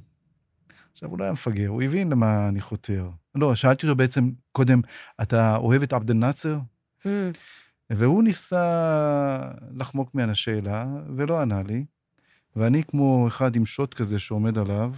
[0.92, 3.10] עכשיו, הוא לא היה מפגר, הוא הבין למה אני חותר.
[3.34, 4.80] לא, שאלתי אותו בעצם קודם,
[5.22, 6.58] אתה אוהב את עבד אל-נאצר?
[7.90, 11.84] והוא ניסה לחמוק מן השאלה, ולא ענה לי.
[12.56, 14.94] ואני כמו אחד עם שוט כזה שעומד עליו,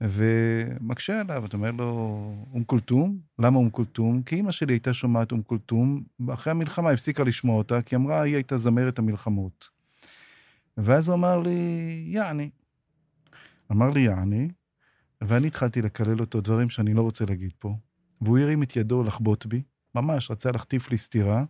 [0.00, 1.86] ומקשה עליו, אתה אומר לו,
[2.52, 3.18] אום כולתום?
[3.38, 4.22] למה אום כולתום?
[4.22, 8.34] כי אימא שלי הייתה שומעת אום כולתום, ואחרי המלחמה הפסיקה לשמוע אותה, כי אמרה, היא
[8.34, 9.68] הייתה זמרת המלחמות.
[10.76, 11.50] ואז הוא אמר לי,
[12.06, 12.50] יעני.
[13.72, 14.48] אמר לי, יעני,
[15.20, 17.76] ואני התחלתי לקלל אותו דברים שאני לא רוצה להגיד פה,
[18.20, 19.62] והוא הרים את ידו לחבוט בי,
[19.94, 21.44] ממש, רצה להחטיף לי סטירה.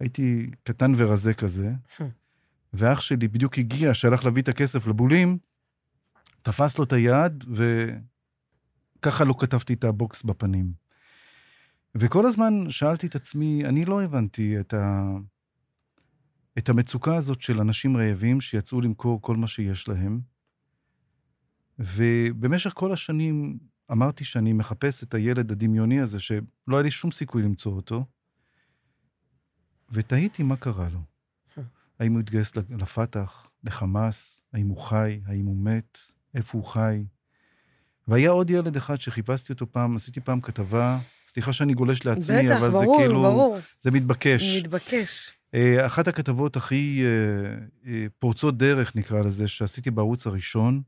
[0.00, 1.72] הייתי קטן ורזה כזה,
[2.72, 5.38] ואח שלי בדיוק הגיע, שהלך להביא את הכסף לבולים,
[6.42, 7.44] תפס לו את היד,
[8.98, 10.72] וככה לא כתבתי את הבוקס בפנים.
[11.94, 15.02] וכל הזמן שאלתי את עצמי, אני לא הבנתי את, ה...
[16.58, 20.20] את המצוקה הזאת של אנשים רעבים שיצאו למכור כל מה שיש להם.
[21.78, 23.58] ובמשך כל השנים
[23.92, 28.06] אמרתי שאני מחפש את הילד הדמיוני הזה, שלא היה לי שום סיכוי למצוא אותו.
[29.90, 31.00] ותהיתי מה קרה לו.
[31.98, 35.98] האם הוא התגייס לפתח, לחמאס, האם הוא חי, האם הוא מת,
[36.34, 37.04] איפה הוא חי.
[38.08, 42.56] והיה עוד ילד אחד שחיפשתי אותו פעם, עשיתי פעם כתבה, סליחה שאני גולש לעצמי, בטח,
[42.56, 43.58] אבל ברור, זה כאילו, ברור.
[43.80, 44.58] זה מתבקש.
[44.58, 45.30] מתבקש.
[45.54, 50.82] אה, אחת הכתבות הכי אה, אה, פורצות דרך, נקרא לזה, שעשיתי בערוץ הראשון,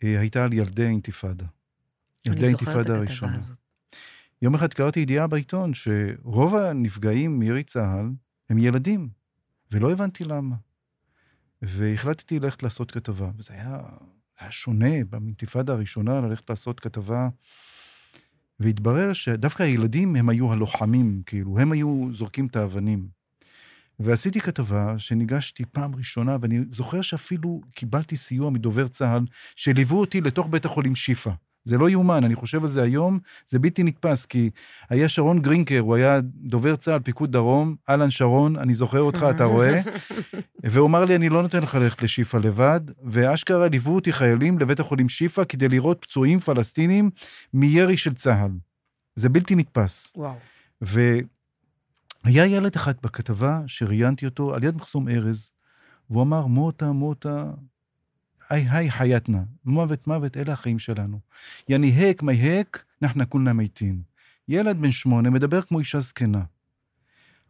[0.00, 1.46] הייתה על ילדי האינתיפאדה.
[2.26, 3.38] ילדי האינתיפאדה הראשונה.
[3.38, 3.56] הזאת.
[4.42, 8.10] יום אחד קראתי ידיעה בעיתון שרוב הנפגעים מירי צה"ל
[8.50, 9.08] הם ילדים,
[9.72, 10.56] ולא הבנתי למה.
[11.62, 13.80] והחלטתי ללכת לעשות כתבה, וזה היה,
[14.40, 17.28] היה שונה באינתיפאדה הראשונה ללכת לעשות כתבה,
[18.60, 23.08] והתברר שדווקא הילדים הם היו הלוחמים, כאילו, הם היו זורקים את האבנים.
[23.98, 29.24] ועשיתי כתבה שניגשתי פעם ראשונה, ואני זוכר שאפילו קיבלתי סיוע מדובר צה"ל,
[29.56, 31.30] שליוו אותי לתוך בית החולים שיפא.
[31.64, 34.50] זה לא יאומן, אני חושב על זה היום, זה בלתי נתפס, כי
[34.88, 39.44] היה שרון גרינקר, הוא היה דובר צה"ל, פיקוד דרום, אהלן שרון, אני זוכר אותך, אתה
[39.44, 39.80] רואה?
[40.70, 44.80] והוא אמר לי, אני לא נותן לך ללכת לשיפא לבד, ואשכרה ליוו אותי חיילים לבית
[44.80, 47.10] החולים שיפא כדי לראות פצועים פלסטינים
[47.54, 48.50] מירי של צה"ל.
[49.16, 50.12] זה בלתי נתפס.
[50.16, 50.34] וואו.
[50.80, 55.52] והיה ילד אחד בכתבה שראיינתי אותו על יד מחסום ארז,
[56.10, 57.44] והוא אמר, מוטה, מוטה,
[58.50, 61.20] היי היי חייתנה, מוות מוות, אלה החיים שלנו.
[61.68, 64.02] יעני הק מי הק, נחנה כולנה מתים.
[64.48, 66.42] ילד בן שמונה מדבר כמו אישה זקנה.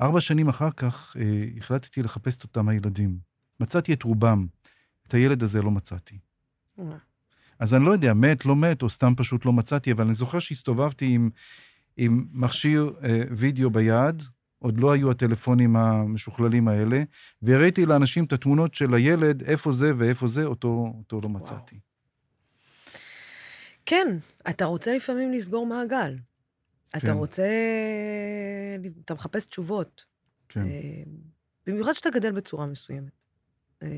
[0.00, 3.18] ארבע שנים אחר כך אה, החלטתי לחפש את אותם הילדים.
[3.60, 4.46] מצאתי את רובם.
[5.06, 6.18] את הילד הזה לא מצאתי.
[7.58, 10.38] אז אני לא יודע, מת, לא מת, או סתם פשוט לא מצאתי, אבל אני זוכר
[10.38, 11.30] שהסתובבתי עם,
[11.96, 14.22] עם מכשיר אה, וידאו ביד,
[14.62, 17.02] עוד לא היו הטלפונים המשוכללים האלה,
[17.42, 21.80] והראיתי לאנשים את התמונות של הילד, איפה זה ואיפה זה, אותו, אותו לא מצאתי.
[23.86, 24.16] כן,
[24.50, 26.16] אתה רוצה לפעמים לסגור מעגל.
[26.88, 27.10] אתה כן.
[27.12, 27.48] רוצה...
[29.04, 30.04] אתה מחפש תשובות.
[30.48, 31.02] כן, אה,
[31.66, 33.12] במיוחד שאתה גדל בצורה מסוימת,
[33.82, 33.88] אה,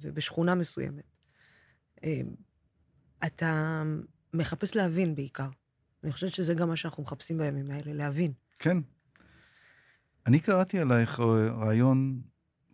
[0.00, 1.04] ובשכונה מסוימת.
[2.04, 2.20] אה,
[3.26, 3.82] אתה
[4.34, 5.48] מחפש להבין בעיקר.
[6.04, 8.32] אני חושבת שזה גם מה שאנחנו מחפשים בימים האלה, להבין.
[8.58, 8.78] כן.
[10.26, 11.20] אני קראתי עלייך
[11.60, 12.20] רעיון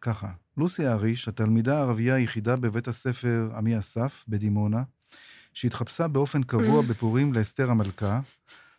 [0.01, 0.31] ככה.
[0.57, 4.83] לוסי האריש, התלמידה הערבייה היחידה בבית הספר עמי אסף בדימונה,
[5.53, 8.21] שהתחפשה באופן קבוע בפורים לאסתר המלכה,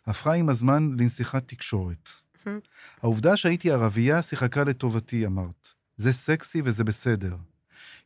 [0.06, 2.08] הפכה עם הזמן לנסיכת תקשורת.
[3.02, 5.68] העובדה שהייתי ערבייה שיחקה לטובתי, אמרת.
[5.96, 7.36] זה סקסי וזה בסדר.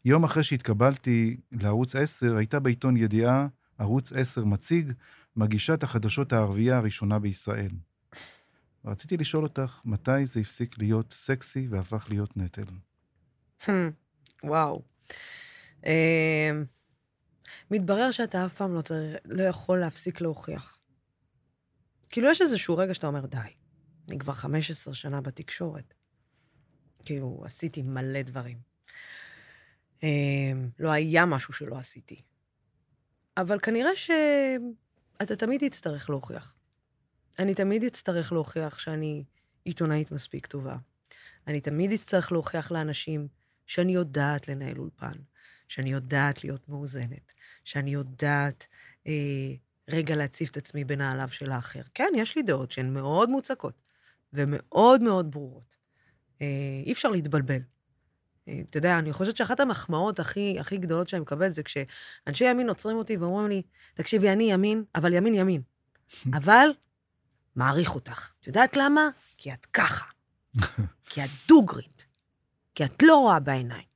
[0.04, 3.46] יום אחרי שהתקבלתי לערוץ 10, הייתה בעיתון ידיעה,
[3.78, 4.92] ערוץ 10 מציג,
[5.36, 7.70] מגישת החדשות הערבייה הראשונה בישראל.
[8.84, 12.64] רציתי לשאול אותך, מתי זה הפסיק להיות סקסי והפך להיות נטל?
[14.44, 14.82] וואו.
[15.86, 16.50] אה,
[17.70, 20.78] מתברר שאתה אף פעם לא, צריך, לא יכול להפסיק להוכיח.
[22.10, 23.38] כאילו, יש איזשהו רגע שאתה אומר, די,
[24.08, 25.94] אני כבר 15 שנה בתקשורת.
[27.04, 28.58] כאילו, עשיתי מלא דברים.
[30.02, 30.08] אה,
[30.78, 32.22] לא היה משהו שלא עשיתי.
[33.36, 36.54] אבל כנראה שאתה תמיד תצטרך להוכיח.
[37.38, 39.24] אני תמיד אצטרך להוכיח שאני
[39.64, 40.76] עיתונאית מספיק טובה.
[41.46, 43.28] אני תמיד אצטרך להוכיח לאנשים
[43.66, 45.12] שאני יודעת לנהל אולפן,
[45.68, 47.32] שאני יודעת להיות מאוזנת,
[47.64, 48.66] שאני יודעת
[49.06, 49.12] אה,
[49.88, 51.82] רגע להציב את עצמי בנעליו של האחר.
[51.94, 53.74] כן, יש לי דעות שהן מאוד מוצקות
[54.32, 55.76] ומאוד מאוד ברורות.
[56.42, 56.46] אה,
[56.86, 57.60] אי אפשר להתבלבל.
[58.48, 62.68] אה, אתה יודע, אני חושבת שאחת המחמאות הכי, הכי גדולות שאני מקבלת זה כשאנשי ימין
[62.68, 63.62] עוצרים אותי ואומרים לי,
[63.94, 65.62] תקשיבי, אני ימין, אבל ימין ימין.
[66.38, 66.68] אבל
[67.56, 68.32] מעריך אותך.
[68.40, 69.08] את יודעת למה?
[69.36, 70.06] כי את ככה.
[71.10, 72.06] כי את דוגרית.
[72.74, 73.92] כי את לא רואה בעיניים.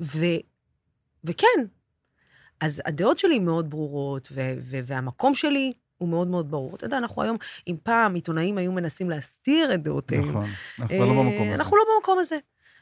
[0.00, 0.18] ו,
[1.24, 1.46] וכן,
[2.60, 6.76] אז הדעות שלי מאוד ברורות, ו, ו, והמקום שלי הוא מאוד מאוד ברור.
[6.76, 10.44] אתה יודע, אנחנו היום, אם פעם עיתונאים היו מנסים להסתיר את דעותיהם, נכון,
[10.78, 11.54] אנחנו כבר לא במקום אה, הזה.
[11.54, 12.38] אנחנו לא במקום הזה.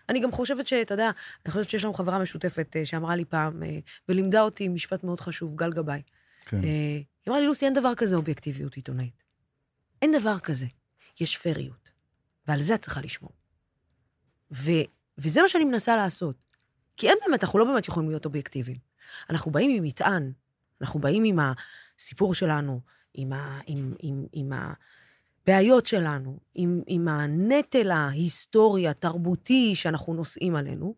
[0.09, 1.11] אני גם חושבת שאתה יודע,
[1.45, 3.79] אני חושבת שיש לנו חברה משותפת אה, שאמרה לי פעם, אה,
[4.09, 6.03] ולימדה אותי משפט מאוד חשוב, גל גבאי.
[6.47, 6.57] כן.
[6.57, 9.23] אה, היא אמרה לי, לוסי, אין דבר כזה אובייקטיביות עיתונאית.
[10.03, 10.67] אין דבר כזה.
[11.21, 11.91] יש פריות.
[12.49, 13.33] ועל זה את צריכה לשמור.
[14.53, 14.71] ו,
[15.19, 16.37] וזה מה שאני מנסה לעשות.
[16.97, 18.79] כי אין באמת, אנחנו לא באמת יכולים להיות אובייקטיביים.
[19.31, 20.33] אנחנו באים עם מטען,
[20.81, 21.39] אנחנו באים עם
[21.99, 22.81] הסיפור שלנו,
[23.15, 30.95] עם, ה, עם, עם, עם הבעיות שלנו, עם, עם הנטל ההיסטורי, התרבותי שאנחנו נושאים עלינו,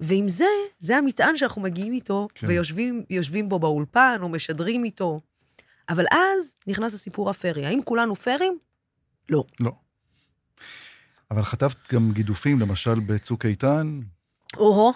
[0.00, 0.46] ועם זה,
[0.78, 2.46] זה המטען שאנחנו מגיעים איתו, כן.
[2.46, 5.20] ויושבים יושבים בו באולפן, או משדרים איתו.
[5.88, 7.66] אבל אז נכנס הסיפור הפרי.
[7.66, 8.58] האם כולנו פרים?
[9.28, 9.44] לא.
[9.60, 9.72] לא.
[11.30, 14.00] אבל חטפת גם גידופים, למשל בצוק איתן,
[14.56, 14.92] או-הו,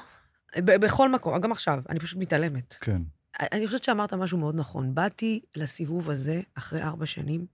[0.58, 2.74] בכל מקום, גם עכשיו, אני פשוט מתעלמת.
[2.80, 3.02] כן.
[3.40, 4.94] אני חושבת שאמרת משהו מאוד נכון.
[4.94, 7.46] באתי לסיבוב הזה אחרי ארבע שנים,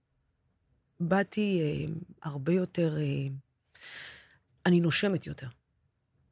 [0.99, 3.03] באתי אה, הרבה יותר אה,
[4.65, 5.47] אני נושמת יותר.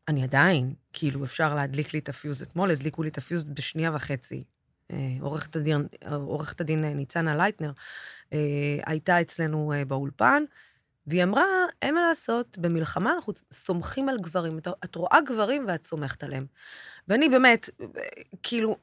[0.07, 2.41] אני עדיין, כאילו, אפשר להדליק לי את הפיוז.
[2.41, 4.43] אתמול הדליקו לי את הפיוז בשנייה וחצי.
[4.91, 7.71] אה, עורכת הדין, עורכת הדין אה, ניצנה לייטנר
[8.33, 8.39] אה,
[8.85, 10.43] הייתה אצלנו באולפן,
[11.07, 11.45] והיא אמרה,
[11.81, 14.57] אין מה לעשות, במלחמה אנחנו סומכים על גברים.
[14.57, 16.45] את, את רואה גברים ואת סומכת עליהם.
[17.07, 17.69] ואני באמת,
[18.43, 18.77] כאילו,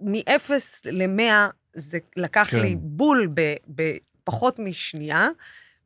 [0.00, 0.50] מ-0
[0.84, 2.60] ל-100, זה לקח כן.
[2.60, 3.28] לי בול
[3.68, 5.28] בפחות משנייה,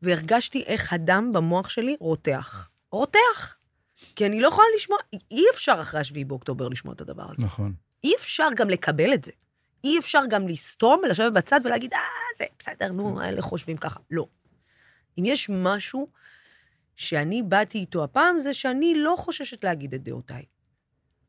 [0.03, 2.71] והרגשתי איך הדם במוח שלי רותח.
[2.93, 3.57] רותח.
[4.17, 4.99] כי אני לא יכולה לשמוע,
[5.31, 7.45] אי אפשר אחרי השביעי באוקטובר לשמוע את הדבר הזה.
[7.45, 7.73] נכון.
[8.05, 9.33] אי אפשר גם לקבל את זה.
[9.85, 11.99] אי אפשר גם לסתום ולשבת בצד ולהגיד, אה,
[12.39, 14.01] זה בסדר, נו, אלה חושבים ככה.
[14.11, 14.27] לא.
[15.19, 16.09] אם יש משהו
[16.97, 20.45] שאני באתי איתו הפעם, זה שאני לא חוששת להגיד את דעותיי.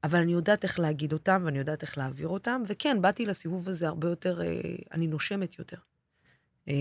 [0.04, 3.88] אבל אני יודעת איך להגיד אותם, ואני יודעת איך להעביר אותם, וכן, באתי לסיבוב הזה
[3.88, 5.78] הרבה יותר, אה, אני נושמת יותר.
[6.68, 6.74] אה,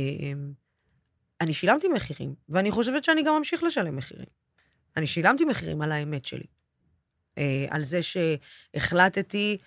[1.40, 4.26] אני שילמתי מחירים, ואני חושבת שאני גם אמשיך לשלם מחירים.
[4.96, 6.46] אני שילמתי מחירים על האמת שלי.
[7.38, 9.66] אה, על זה שהחלטתי אה,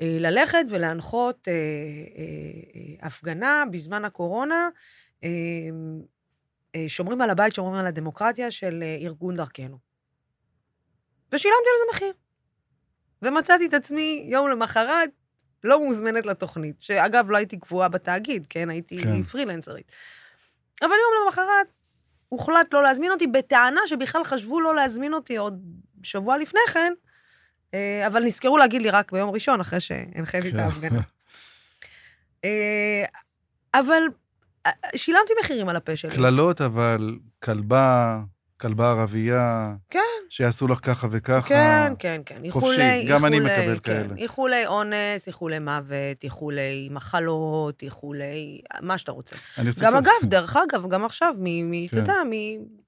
[0.00, 1.58] ללכת ולהנחות אה, אה,
[2.74, 4.68] אה, הפגנה בזמן הקורונה,
[5.24, 5.28] אה,
[6.74, 9.78] אה, שומרים על הבית, שומרים על הדמוקרטיה של אה, ארגון דרכנו.
[11.32, 12.12] ושילמתי על זה מחיר.
[13.22, 15.10] ומצאתי את עצמי יום למחרת
[15.64, 18.70] לא מוזמנת לתוכנית, שאגב, לא הייתי קבועה בתאגיד, כן?
[18.70, 19.22] הייתי כן.
[19.22, 19.92] פרילנסרית.
[20.82, 21.66] אבל יום למחרת
[22.28, 25.62] הוחלט לא להזמין אותי, בטענה שבכלל חשבו לא להזמין אותי עוד
[26.02, 27.05] שבוע לפני כן, אה,
[28.06, 30.58] אבל נזכרו להגיד לי רק ביום ראשון, אחרי שהנחיתי את כן.
[30.58, 31.00] ההפגנה.
[32.44, 33.04] אה,
[33.74, 34.02] אבל
[34.66, 36.16] אה, שילמתי מחירים על הפה שלי.
[36.16, 38.20] קללות, אבל כלבה,
[38.60, 40.00] כלבה ערבייה, כן.
[40.30, 41.48] שיעשו לך ככה וככה.
[41.48, 42.44] כן, כן, כן.
[42.44, 43.92] איחולי, גם אני איחולי, מקבל כן.
[44.02, 44.14] כאלה.
[44.16, 48.60] איחולי אונס, איחולי מוות, איחולי מחלות, איחולי...
[48.80, 49.36] מה שאתה רוצה.
[49.58, 51.96] אני גם אגב, דרך אגב, גם עכשיו, אתה כן.
[51.96, 52.14] יודע,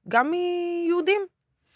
[0.09, 1.21] גם מיהודים.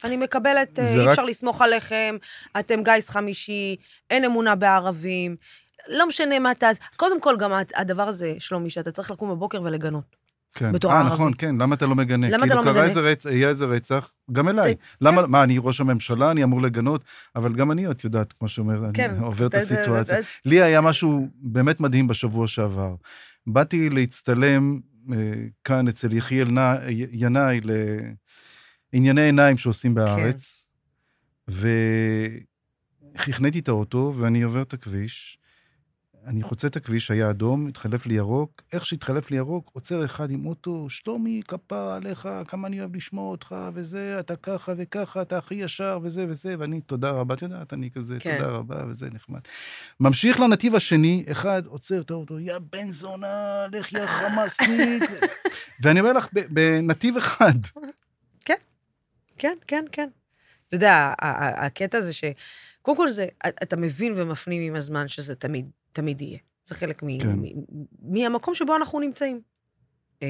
[0.05, 2.17] אני מקבלת, אה, אי רק- אפשר לסמוך עליכם,
[2.59, 3.77] אתם גיס חמישי,
[4.11, 5.37] אין אמונה בערבים.
[5.89, 6.69] לא משנה מה אתה...
[6.97, 10.23] קודם כל, גם הדבר הזה, שלומי, שאתה צריך לקום בבוקר ולגנות.
[10.55, 10.73] כן.
[10.73, 11.13] בתור אה, ערבי.
[11.13, 12.31] נכון, כן, למה אתה לא מגנה?
[12.31, 12.75] למה אתה לא כאילו מגנה?
[12.75, 14.77] קרה איזה רצח, היה איזה רצח, גם אליי.
[14.77, 15.07] כן.
[15.07, 17.05] למה, מה, אני ראש הממשלה, אני אמור לגנות,
[17.37, 19.11] אבל גם אני, את יודעת, כמו שאומר, כן.
[19.11, 20.19] אני עובר את הסיטואציה.
[20.45, 22.95] לי היה משהו באמת מדהים בשבוע שעבר.
[23.47, 24.81] באתי להצטלם
[25.13, 25.17] אה,
[25.65, 26.49] כאן אצל יחיאל
[27.13, 27.61] ינאי
[28.93, 30.69] לענייני עיניים שעושים בארץ,
[31.49, 35.39] והכנתי את האוטו, ואני עובר את הכביש.
[36.27, 40.31] אני חוצה את הכביש, היה אדום, התחלף לי ירוק, איך שהתחלף לי ירוק, עוצר אחד
[40.31, 45.39] עם אוטו, שלומי, כפרה עליך, כמה אני אוהב לשמוע אותך, וזה, אתה ככה וככה, אתה
[45.39, 48.39] הכי ישר, וזה וזה, ואני, תודה רבה, את יודעת, אני כזה, כן.
[48.39, 49.41] תודה רבה, וזה נחמד.
[50.01, 55.03] ממשיך לנתיב השני, אחד עוצר את האוטו, יא בן זונה, לך יא חמאסניק.
[55.83, 57.55] ואני אומר לך, בנתיב אחד,
[59.39, 60.09] כן, כן, כן.
[60.69, 61.13] אתה יודע,
[61.57, 62.25] הקטע זה ש...
[62.83, 63.27] קודם כל זה,
[63.63, 66.39] אתה מבין ומפנים עם הזמן שזה תמיד, תמיד יהיה.
[66.65, 67.29] זה חלק מ- כן.
[67.29, 67.65] מ-
[68.03, 69.41] מהמקום שבו אנחנו נמצאים.
[70.23, 70.29] אה,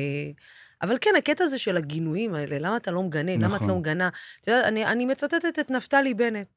[0.82, 3.68] אבל כן, הקטע הזה של הגינויים האלה, למה אתה לא מגנה, למה את נכון.
[3.68, 4.08] לא מגנה?
[4.40, 6.48] אתה יודע, אני, אני מצטטת את נפתלי בנט,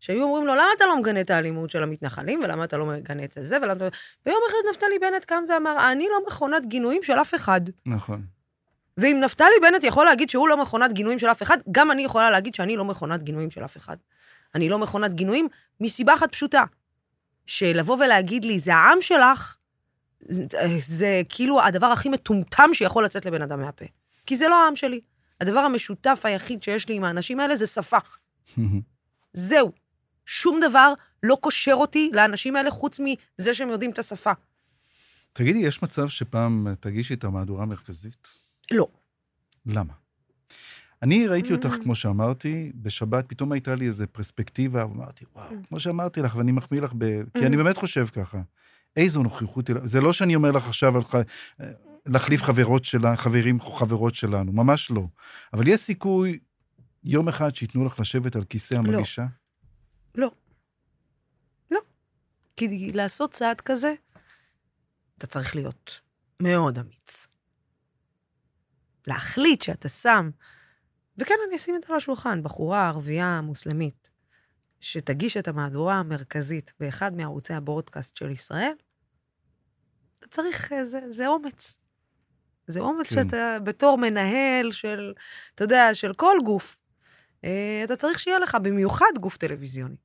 [0.00, 3.24] שהיו אומרים לו, למה אתה לא מגנה את האלימות של המתנחלים, ולמה אתה לא מגנה
[3.24, 3.88] את זה, ולמה אתה...
[4.26, 7.60] ויום אחד נפתלי בנט קם ואמר, אני לא מכונת גינויים של אף אחד.
[7.86, 8.22] נכון.
[8.98, 12.30] ואם נפתלי בנט יכול להגיד שהוא לא מכונת גינויים של אף אחד, גם אני יכולה
[12.30, 13.96] להגיד שאני לא מכונת גינויים של אף אחד.
[14.54, 15.48] אני לא מכונת גינויים
[15.80, 16.64] מסיבה אחת פשוטה,
[17.46, 19.56] שלבוא ולהגיד לי, זה העם שלך,
[20.20, 20.44] זה,
[20.80, 23.84] זה כאילו הדבר הכי מטומטם שיכול לצאת לבן אדם מהפה.
[24.26, 25.00] כי זה לא העם שלי.
[25.40, 27.98] הדבר המשותף היחיד שיש לי עם האנשים האלה זה שפה.
[29.32, 29.72] זהו.
[30.26, 30.92] שום דבר
[31.22, 34.32] לא קושר אותי לאנשים האלה חוץ מזה שהם יודעים את השפה.
[35.32, 38.43] תגידי, יש מצב שפעם תגישי את המהדורה המרכזית?
[38.70, 38.88] לא.
[39.66, 39.92] למה?
[41.02, 41.82] אני ראיתי אותך, Mm.
[41.82, 45.66] כמו שאמרתי, בשבת, פתאום הייתה לי איזו פרספקטיבה, ואמרתי, וואו, Mm.
[45.68, 47.04] כמו שאמרתי לך, ואני מחמיא לך, ב...
[47.38, 47.46] כי.
[47.46, 48.42] אני באמת חושב ככה.
[48.96, 51.14] איזו נוכחות, אל- זה לא שאני אומר לך עכשיו על ח...
[52.06, 55.06] להחליף חברות שלה, חברים או חברות שלנו, ממש לא.
[55.52, 56.38] אבל יש סיכוי
[57.04, 59.26] יום אחד שייתנו לך לשבת על כיסא המגישה?
[60.14, 60.30] לא.
[61.70, 61.80] לא.
[62.56, 63.94] כי לעשות צעד כזה,
[65.18, 66.00] אתה צריך להיות
[66.42, 67.26] מאוד אמיץ.
[69.06, 70.30] להחליט שאתה שם,
[71.18, 74.10] וכן, אני אשים את זה על השולחן, בחורה ערבייה מוסלמית,
[74.80, 78.72] שתגיש את המהדורה המרכזית באחד מערוצי הברודקאסט של ישראל,
[80.18, 81.78] אתה צריך, אה, זה, זה אומץ.
[82.66, 83.14] זה אומץ כן.
[83.14, 83.28] כן.
[83.28, 85.12] שאתה, בתור מנהל של,
[85.54, 86.78] אתה יודע, של כל גוף,
[87.44, 89.96] אה, אתה צריך שיהיה לך, במיוחד גוף טלוויזיוני.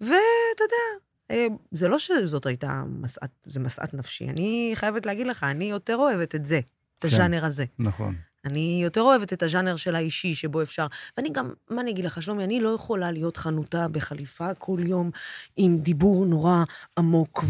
[0.00, 4.28] ואתה יודע, אה, זה לא שזאת הייתה משאת, זה משאת נפשי.
[4.28, 6.60] אני חייבת להגיד לך, אני יותר אוהבת את זה,
[7.04, 7.16] את כן.
[7.16, 7.64] הז'אנר הזה.
[7.78, 8.14] נכון.
[8.44, 10.86] אני יותר אוהבת את הז'אנר של האישי, שבו אפשר...
[11.16, 15.10] ואני גם, מה אני אגיד לך, שלומי, אני לא יכולה להיות חנותה בחליפה כל יום
[15.56, 16.64] עם דיבור נורא
[16.98, 17.44] עמוק,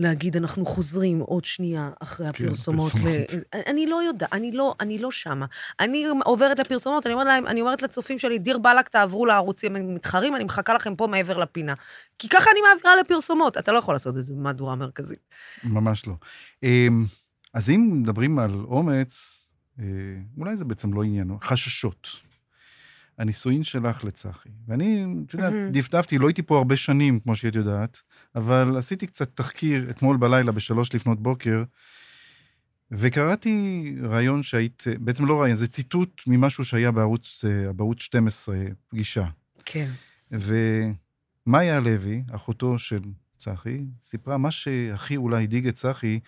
[0.00, 2.92] ולהגיד, אנחנו חוזרים עוד שנייה אחרי כן, הפרסומות.
[2.94, 3.08] ל...
[3.70, 5.46] אני לא יודעת, אני לא, אני לא שמה.
[5.80, 10.36] אני עוברת לפרסומות, אני אומרת להם, אני אומרת לצופים שלי, דיר באלק, תעברו לערוצים המתחרים,
[10.36, 11.74] אני מחכה לכם פה מעבר לפינה.
[12.18, 13.58] כי ככה אני מעבירה לפרסומות.
[13.58, 15.20] אתה לא יכול לעשות את זה במהדורה מרכזית.
[15.64, 16.14] ממש לא.
[17.56, 19.46] אז אם מדברים על אומץ,
[19.78, 19.84] אה,
[20.38, 22.08] אולי זה בעצם לא עניין, חששות.
[23.18, 24.48] הנישואין שלך לצחי.
[24.68, 25.52] ואני, את יודעת.
[25.72, 28.02] דפדפתי, לא הייתי פה הרבה שנים, כמו שאת יודעת,
[28.34, 31.64] אבל עשיתי קצת תחקיר אתמול בלילה בשלוש לפנות בוקר,
[32.90, 38.56] וקראתי רעיון שהיית, בעצם לא רעיון, זה ציטוט ממשהו שהיה בערוץ, אה, בערוץ 12,
[38.88, 39.26] פגישה.
[39.64, 39.90] כן.
[40.30, 43.00] ומאיה הלוי, אחותו של
[43.36, 46.20] צחי, סיפרה, מה שהכי אולי הדאיג את צחי,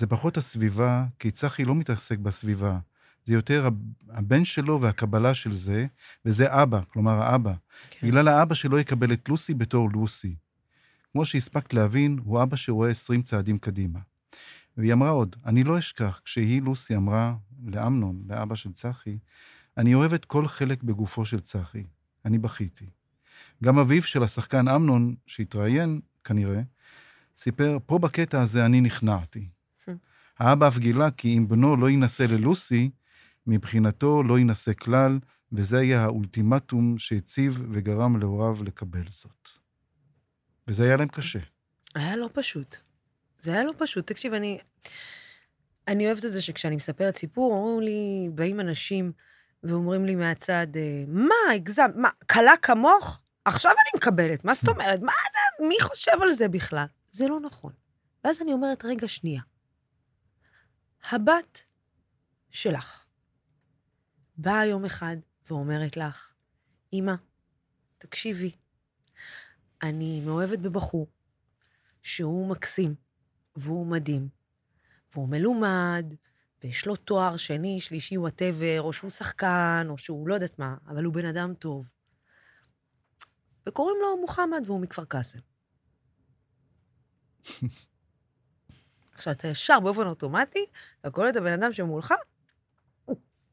[0.00, 2.78] זה פחות הסביבה, כי צחי לא מתעסק בסביבה.
[3.24, 3.74] זה יותר הב-
[4.10, 5.86] הבן שלו והקבלה של זה,
[6.24, 7.54] וזה אבא, כלומר האבא.
[7.90, 8.06] כן.
[8.06, 10.34] בגלל האבא שלא יקבל את לוסי בתור לוסי.
[11.12, 13.98] כמו שהספקת להבין, הוא אבא שרואה 20 צעדים קדימה.
[14.76, 17.34] והיא אמרה עוד, אני לא אשכח, כשהיא, לוסי, אמרה
[17.66, 19.18] לאמנון, לאבא של צחי,
[19.76, 21.84] אני אוהבת כל חלק בגופו של צחי.
[22.24, 22.86] אני בכיתי.
[23.64, 26.62] גם אביו של השחקן אמנון, שהתראיין, כנראה,
[27.36, 29.48] סיפר, פה בקטע הזה אני נכנעתי.
[30.40, 32.90] האבא אף גילה כי אם בנו לא יינשא ללוסי,
[33.46, 35.18] מבחינתו לא יינשא כלל,
[35.52, 39.48] וזה היה האולטימטום שהציב וגרם להוריו לקבל זאת.
[40.68, 41.38] וזה היה להם קשה.
[41.94, 42.76] היה לא פשוט.
[43.40, 44.06] זה היה לא פשוט.
[44.06, 44.58] תקשיב, אני...
[45.88, 49.12] אני אוהבת את זה שכשאני מספרת סיפור, אומרים לי, באים אנשים
[49.62, 53.22] ואומרים לי מהצד, אה, מה, הגזמת, מה, קלה כמוך?
[53.44, 55.00] עכשיו אני מקבלת, מה זאת אומרת?
[55.00, 56.86] מה אתה, מי חושב על זה בכלל?
[57.10, 57.72] זה לא נכון.
[58.24, 59.42] ואז אני אומרת, רגע, שנייה.
[61.02, 61.64] הבת
[62.50, 63.06] שלך
[64.36, 65.16] באה יום אחד
[65.48, 66.32] ואומרת לך,
[66.92, 67.14] אמא,
[67.98, 68.52] תקשיבי,
[69.82, 71.06] אני מאוהבת בבחור
[72.02, 72.94] שהוא מקסים,
[73.56, 74.28] והוא מדהים,
[75.12, 76.04] והוא מלומד,
[76.62, 81.04] ויש לו תואר שני, שלישי, וואטאבר, או שהוא שחקן, או שהוא לא יודעת מה, אבל
[81.04, 81.86] הוא בן אדם טוב.
[83.68, 85.38] וקוראים לו מוחמד, והוא מכפר קאסם.
[89.20, 90.66] עכשיו, אתה ישר, באופן אוטומטי,
[91.00, 92.14] אתה קולט את הבן אדם שמולך,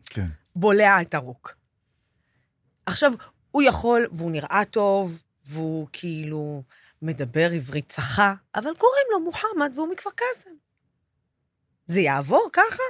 [0.05, 0.27] כן.
[0.55, 1.55] בולע את הרוק.
[2.85, 3.13] עכשיו,
[3.51, 6.63] הוא יכול, והוא נראה טוב, והוא כאילו
[7.01, 10.55] מדבר עברית צחה, אבל קוראים לו מוחמד והוא מכפר קאסם.
[11.87, 12.83] זה יעבור ככה?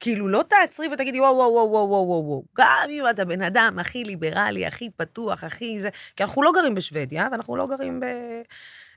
[0.00, 2.44] כאילו, לא תעצרי ותגידי, וואו, וואו, וואו, וואו, וואו, וואו, וואו.
[2.58, 5.88] גם אם אתה בן אדם הכי ליברלי, הכי פתוח, הכי זה...
[6.16, 8.04] כי אנחנו לא גרים בשוודיה, ואנחנו לא גרים ב...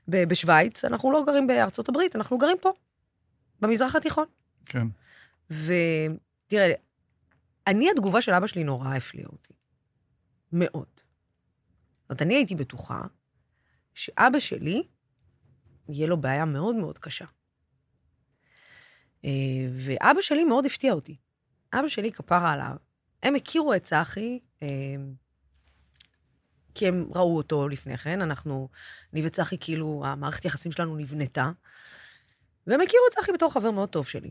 [0.08, 2.72] בשוויץ, אנחנו לא גרים בארצות הברית, אנחנו גרים פה,
[3.60, 4.26] במזרח התיכון.
[4.66, 4.86] כן.
[5.50, 6.72] ותראה,
[7.66, 9.52] אני, התגובה של אבא שלי נורא הפליאה אותי.
[10.52, 10.86] מאוד.
[12.02, 13.00] זאת אומרת, אני הייתי בטוחה
[13.94, 14.82] שאבא שלי,
[15.88, 17.24] יהיה לו בעיה מאוד מאוד קשה.
[19.24, 19.30] אה,
[19.72, 21.16] ואבא שלי מאוד הפתיע אותי.
[21.72, 22.76] אבא שלי, כפרה עליו,
[23.22, 24.68] הם הכירו את צחי, אה,
[26.74, 28.68] כי הם ראו אותו לפני כן, אנחנו,
[29.12, 31.50] אני וצחי, כאילו, המערכת יחסים שלנו נבנתה,
[32.66, 34.30] והם הכירו את צחי בתור חבר מאוד טוב שלי.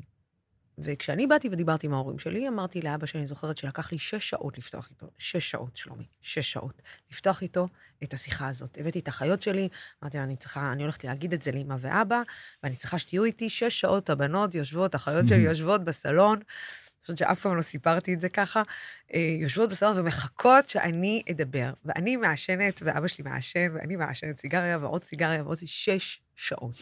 [0.77, 4.57] וכשאני באתי ודיברתי עם ההורים שלי, אמרתי לאבא שלי, אני זוכרת שלקח לי שש שעות
[4.57, 6.81] לפתוח איתו, שש שעות, שלומי, שש שעות,
[7.11, 7.67] לפתוח איתו
[8.03, 8.77] את השיחה הזאת.
[8.79, 9.69] הבאתי את החיות שלי,
[10.03, 12.21] אמרתי לה, אני צריכה, אני הולכת להגיד את זה לאמא ואבא,
[12.63, 16.39] ואני צריכה שתהיו איתי, שש שעות הבנות יושבות, החיות שלי יושבות בסלון,
[17.01, 18.63] חושבת שאף פעם לא סיפרתי את זה ככה,
[19.13, 21.73] אה, יושבות בסלון ומחכות שאני אדבר.
[21.85, 26.75] ואני מעשנת, ואבא שלי מעשן, ואני מעשנת סיגריה ועוד סיגריה ועוד שש שעות.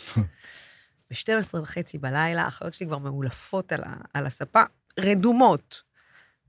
[1.12, 3.82] ב-12 וחצי בלילה, האחיות שלי כבר מאולפות על,
[4.14, 4.64] על הספה,
[5.00, 5.82] רדומות.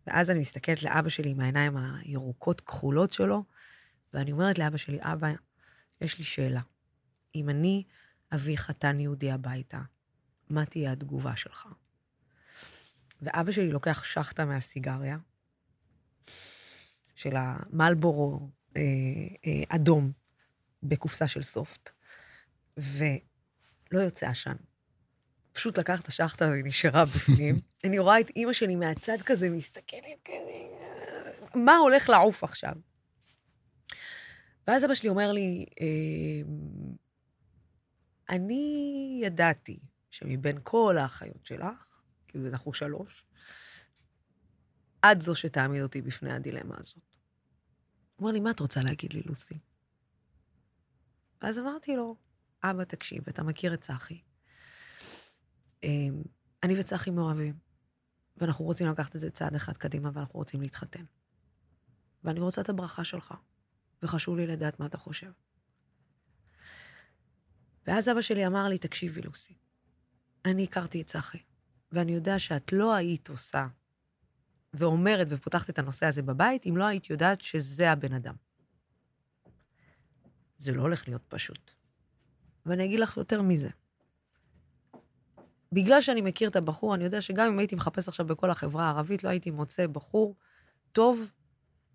[0.07, 3.45] ואז אני מסתכלת לאבא שלי עם העיניים הירוקות כחולות שלו,
[4.15, 5.29] ואני אומרת לאבא שלי, אבא,
[6.01, 6.61] יש לי שאלה.
[7.35, 7.85] אם אני
[8.35, 9.81] אביא חתן יהודי הביתה,
[10.51, 11.67] מה תהיה התגובה שלך?
[13.23, 15.17] ואבא שלי לוקח שחטה מהסיגריה,
[17.15, 18.83] של המלבורו אה,
[19.47, 20.13] אה, אדום,
[20.83, 21.91] בקופסה של סופט,
[22.79, 23.05] ו...
[23.93, 24.57] לא יוצא עשן.
[25.53, 27.61] פשוט לקח את השחטה ונשארה בפנים.
[27.85, 30.67] אני רואה את אימא שלי מהצד כזה, מסתכלת כזה,
[31.55, 32.73] מה הולך לעוף עכשיו?
[34.67, 35.87] ואז אבא שלי אומר לי, אה,
[38.29, 39.79] אני ידעתי
[40.11, 41.90] שמבין כל האחיות שלך,
[42.31, 43.25] כאילו אנחנו שלוש,
[45.05, 47.17] את זו שתעמיד אותי בפני הדילמה הזאת.
[48.17, 49.59] הוא אומר לי, מה את רוצה להגיד לי, לוסי?
[51.43, 52.17] ואז אמרתי לו,
[52.63, 54.21] אבא, תקשיב, אתה מכיר את צחי.
[55.83, 56.23] אמ,
[56.63, 57.55] אני וצחי מאוהבים,
[58.37, 61.05] ואנחנו רוצים לקחת את זה צעד אחד קדימה, ואנחנו רוצים להתחתן.
[62.25, 63.35] ואני רוצה את הברכה שלך,
[64.03, 65.33] וחשוב לי לדעת מה אתה חושב.
[67.87, 69.55] ואז אבא שלי אמר לי, תקשיבי, לוסי,
[70.45, 71.43] אני הכרתי את צחי,
[71.93, 73.67] ואני יודע שאת לא היית עושה
[74.75, 78.35] ואומרת ופותחת את הנושא הזה בבית, אם לא היית יודעת שזה הבן אדם.
[80.59, 81.71] זה לא הולך להיות פשוט.
[82.67, 83.69] ואני אגיד לך יותר מזה.
[85.73, 89.25] בגלל שאני מכיר את הבחור, אני יודע שגם אם הייתי מחפש עכשיו בכל החברה הערבית,
[89.25, 90.37] לא הייתי מוצא בחור
[90.93, 91.31] טוב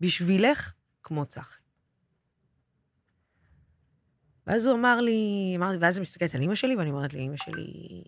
[0.02, 0.74] בשבילך
[1.04, 1.60] כמו צחי.
[4.48, 8.04] ואז הוא אמר לי, אמר, ואז אני מסתכלת על אימא שלי, ואני אומרת לאימא שלי,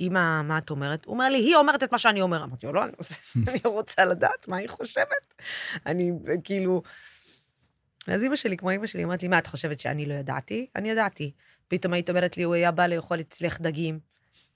[0.00, 1.04] אמא, מה את אומרת?
[1.04, 2.44] הוא אומר לי, היא אומרת את מה שאני אומר.
[2.44, 5.34] אמרתי לו, לא, אני, רוצה לדעת מה היא חושבת.
[5.86, 6.12] אני
[6.44, 6.82] כאילו...
[8.08, 10.66] ואז אימא שלי, כמו אימא שלי, אומרת לי, מה, את חושבת שאני לא ידעתי?
[10.76, 11.32] אני ידעתי.
[11.68, 13.98] פתאום היית אומרת לי, הוא היה בא לאכול אצלך דגים.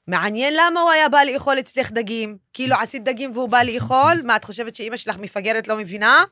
[0.06, 2.38] מעניין למה הוא היה בא לאכול אצלך דגים.
[2.52, 4.22] כאילו, עשית דגים והוא בא לאכול?
[4.24, 6.24] מה, את חושבת שאימא שלך מפגרת לא מבינה?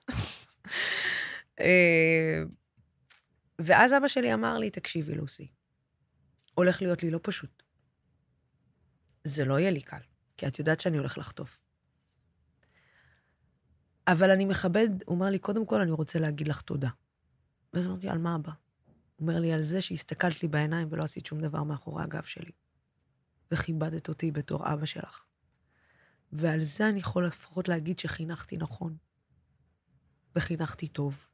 [1.61, 2.43] אה,
[3.59, 5.49] ואז אבא שלי אמר לי, תקשיבי, לוסי,
[6.55, 7.58] הולך להיות לי לא פשוט.
[9.29, 10.01] זה לא יהיה לי קל,
[10.37, 11.63] כי את יודעת שאני הולך לחטוף.
[14.07, 16.89] אבל אני מכבד, הוא אומר לי, קודם כל אני רוצה להגיד לך תודה.
[17.73, 18.53] ואז אמרתי, על מה אבא?
[19.17, 22.53] הוא אומר לי, על זה שהסתכלת לי בעיניים ולא עשית שום דבר מאחורי הגב שלי.
[23.51, 25.25] וכיבדת אותי בתור אבא שלך.
[26.33, 28.97] ועל זה אני יכול לפחות להגיד שחינכתי נכון.
[30.37, 31.29] וחינכתי טוב.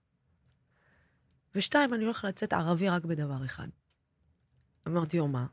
[1.55, 3.69] ושתיים, אני הולך לצאת ערבי רק בדבר אחד.
[4.89, 5.47] אמרתי לו, מה?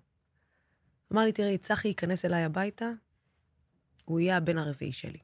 [1.12, 2.90] אמר לי, תראי, צחי ייכנס אליי הביתה,
[4.06, 5.20] הוא יהיה הבן הרביעי שלי.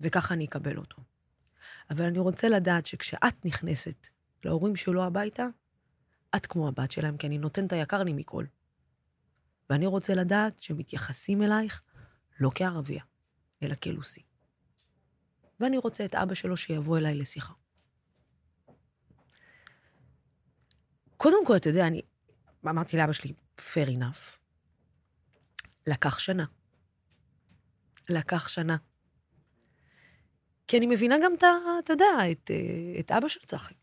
[0.00, 1.02] וככה אני אקבל אותו.
[1.90, 4.08] אבל אני רוצה לדעת שכשאת נכנסת
[4.44, 5.46] להורים שלו הביתה,
[6.36, 8.44] את כמו הבת שלהם, כי אני נותן את היקר לי מכל.
[9.70, 11.82] ואני רוצה לדעת שמתייחסים אלייך
[12.40, 13.04] לא כערבייה,
[13.62, 14.22] אלא כלוסי.
[15.60, 17.52] ואני רוצה את אבא שלו שיבוא אליי לשיחה.
[21.16, 22.02] קודם כל, אתה יודע, אני
[22.66, 24.36] אמרתי לאבא שלי, fair enough.
[25.86, 26.44] לקח שנה.
[28.08, 28.76] לקח שנה.
[30.68, 31.48] כי אני מבינה גם את ה...
[31.84, 33.74] אתה יודע, את, אה, את אבא של צחי.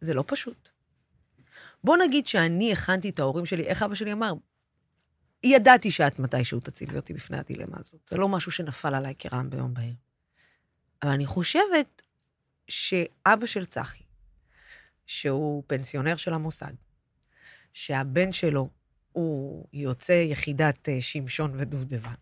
[0.00, 0.68] זה לא פשוט.
[1.84, 4.32] בוא נגיד שאני הכנתי את ההורים שלי, איך אבא שלי אמר?
[5.44, 8.08] ידעתי שאת מתישהו תציבי אותי בפני הדילמה הזאת.
[8.08, 9.94] זה לא משהו שנפל עליי כרעם ביום בהיר.
[11.02, 12.02] אבל אני חושבת
[12.68, 14.02] שאבא של צחי,
[15.06, 16.72] שהוא פנסיונר של המוסד,
[17.72, 18.70] שהבן שלו
[19.12, 22.14] הוא יוצא יחידת אה, שמשון ודובדבן,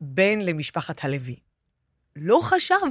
[0.00, 1.36] בן למשפחת הלוי,
[2.16, 2.86] לא חשב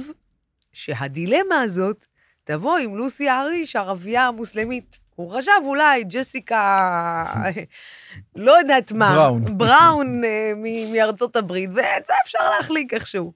[0.72, 2.06] שהדילמה הזאת
[2.44, 4.98] תבוא עם לוסי אריש, ערבייה מוסלמית.
[5.14, 7.34] הוא חשב אולי ג'סיקה,
[8.36, 9.44] לא יודעת מה, בראון.
[9.58, 10.52] בראון אה,
[10.92, 13.32] מארצות הברית, ואת זה אפשר להחליק איכשהו.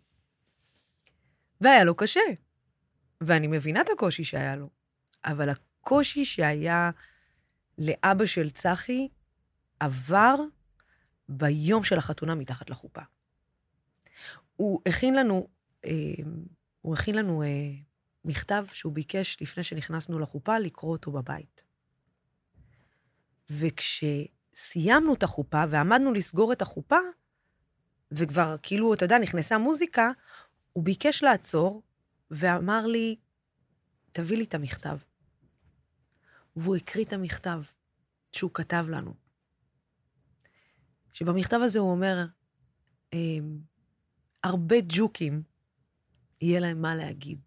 [1.60, 2.20] והיה לו קשה,
[3.20, 4.68] ואני מבינה את הקושי שהיה לו,
[5.24, 6.90] אבל הקושי שהיה
[7.78, 9.08] לאבא של צחי
[9.80, 10.36] עבר
[11.28, 13.02] ביום של החתונה מתחת לחופה.
[14.56, 15.48] הוא הכין לנו,
[15.84, 15.90] אה,
[16.82, 17.48] הוא הכין לנו אה,
[18.24, 21.62] מכתב שהוא ביקש לפני שנכנסנו לחופה לקרוא אותו בבית.
[23.50, 26.98] וכשסיימנו את החופה ועמדנו לסגור את החופה,
[28.12, 30.10] וכבר כאילו, אתה יודע, נכנסה מוזיקה,
[30.72, 31.82] הוא ביקש לעצור
[32.30, 33.16] ואמר לי,
[34.12, 34.96] תביא לי את המכתב.
[36.56, 37.62] והוא הקריא את המכתב
[38.32, 39.14] שהוא כתב לנו.
[41.12, 42.26] שבמכתב הזה הוא אומר,
[43.12, 43.58] אמ,
[44.44, 45.42] הרבה ג'וקים,
[46.40, 47.40] יהיה להם מה להגיד.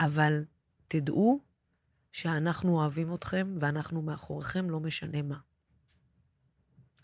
[0.00, 0.44] אבל
[0.88, 1.40] תדעו
[2.12, 5.38] שאנחנו אוהבים אתכם ואנחנו מאחוריכם, לא משנה מה.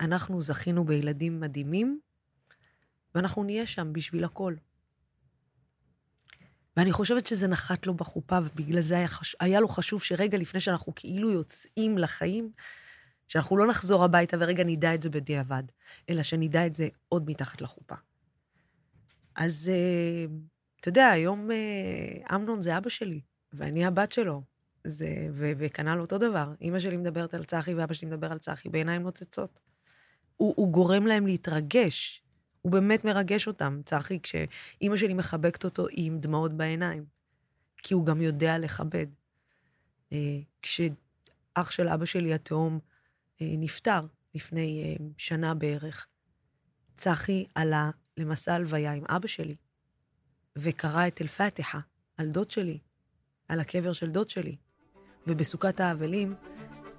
[0.00, 2.00] אנחנו זכינו בילדים מדהימים,
[3.14, 4.54] ואנחנו נהיה שם בשביל הכל.
[6.78, 9.36] ואני חושבת שזה נחת לו בחופה, ובגלל זה היה, חש...
[9.40, 12.50] היה לו חשוב שרגע לפני שאנחנו כאילו יוצאים לחיים,
[13.28, 15.62] שאנחנו לא נחזור הביתה ורגע נדע את זה בדיעבד,
[16.10, 17.94] אלא שנדע את זה עוד מתחת לחופה.
[19.36, 20.26] אז אה,
[20.80, 23.20] אתה יודע, היום אה, אמנון זה אבא שלי,
[23.52, 24.42] ואני הבת שלו.
[24.84, 26.52] זה, ו- וכנ"ל אותו דבר.
[26.60, 29.60] אימא שלי מדברת על צחי ואבא שלי מדבר על צחי בעיניים נוצצות.
[30.36, 32.22] הוא, הוא גורם להם להתרגש.
[32.62, 37.04] הוא באמת מרגש אותם, צחי, כשאימא שלי מחבקת אותו עם דמעות בעיניים.
[37.82, 39.06] כי הוא גם יודע לכבד.
[40.12, 42.78] אה, כשאח של אבא שלי, התאום,
[43.40, 44.00] אה, נפטר
[44.34, 46.06] לפני אה, שנה בערך,
[46.94, 49.56] צחי עלה למסע הלוויה עם אבא שלי,
[50.56, 51.78] וקרא את אל-פתיחה
[52.16, 52.78] על דוד שלי,
[53.48, 54.56] על הקבר של דוד שלי.
[55.26, 56.34] ובסוכת האבלים,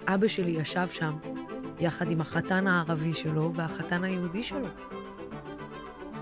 [0.08, 1.18] אבא שלי ישב שם,
[1.80, 4.99] יחד עם החתן הערבי שלו והחתן היהודי שלו.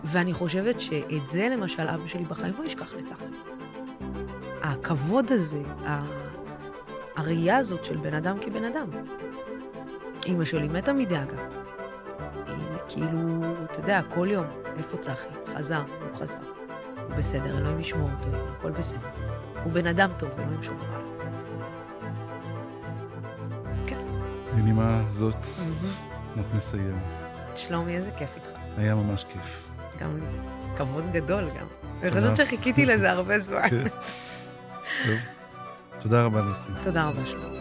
[0.03, 3.25] ואני חושבת שאת זה, למשל, אבא שלי בחיים לא ישכח לצחק.
[4.63, 5.63] הכבוד הזה,
[7.15, 8.87] הראייה הזאת של בן אדם כבן אדם.
[10.25, 11.37] אימא שלי מתה מדאגה.
[12.47, 12.55] היא
[12.89, 14.45] כאילו, אתה יודע, כל יום,
[14.77, 15.27] איפה צחי?
[15.45, 16.39] חזר, הוא חזר.
[17.07, 18.99] הוא בסדר, אלוהים ישמור אותו, הכל בסדר.
[19.63, 21.07] הוא בן אדם טוב, אלוהים שומר עליו.
[24.55, 25.47] בנימה זאת,
[26.37, 26.99] אנחנו נסיים.
[27.55, 28.49] שלומי, איזה כיף איתך.
[28.77, 29.66] היה ממש כיף.
[29.99, 30.25] גם לי.
[30.77, 31.67] כבוד גדול גם.
[32.01, 32.11] אני.
[32.11, 33.69] חושבת שחיכיתי לזה הרבה זמן.
[33.69, 33.83] כן.
[35.05, 35.15] טוב.
[35.99, 36.71] תודה רבה, ליסי.
[36.83, 37.56] תודה רבה, שלומי.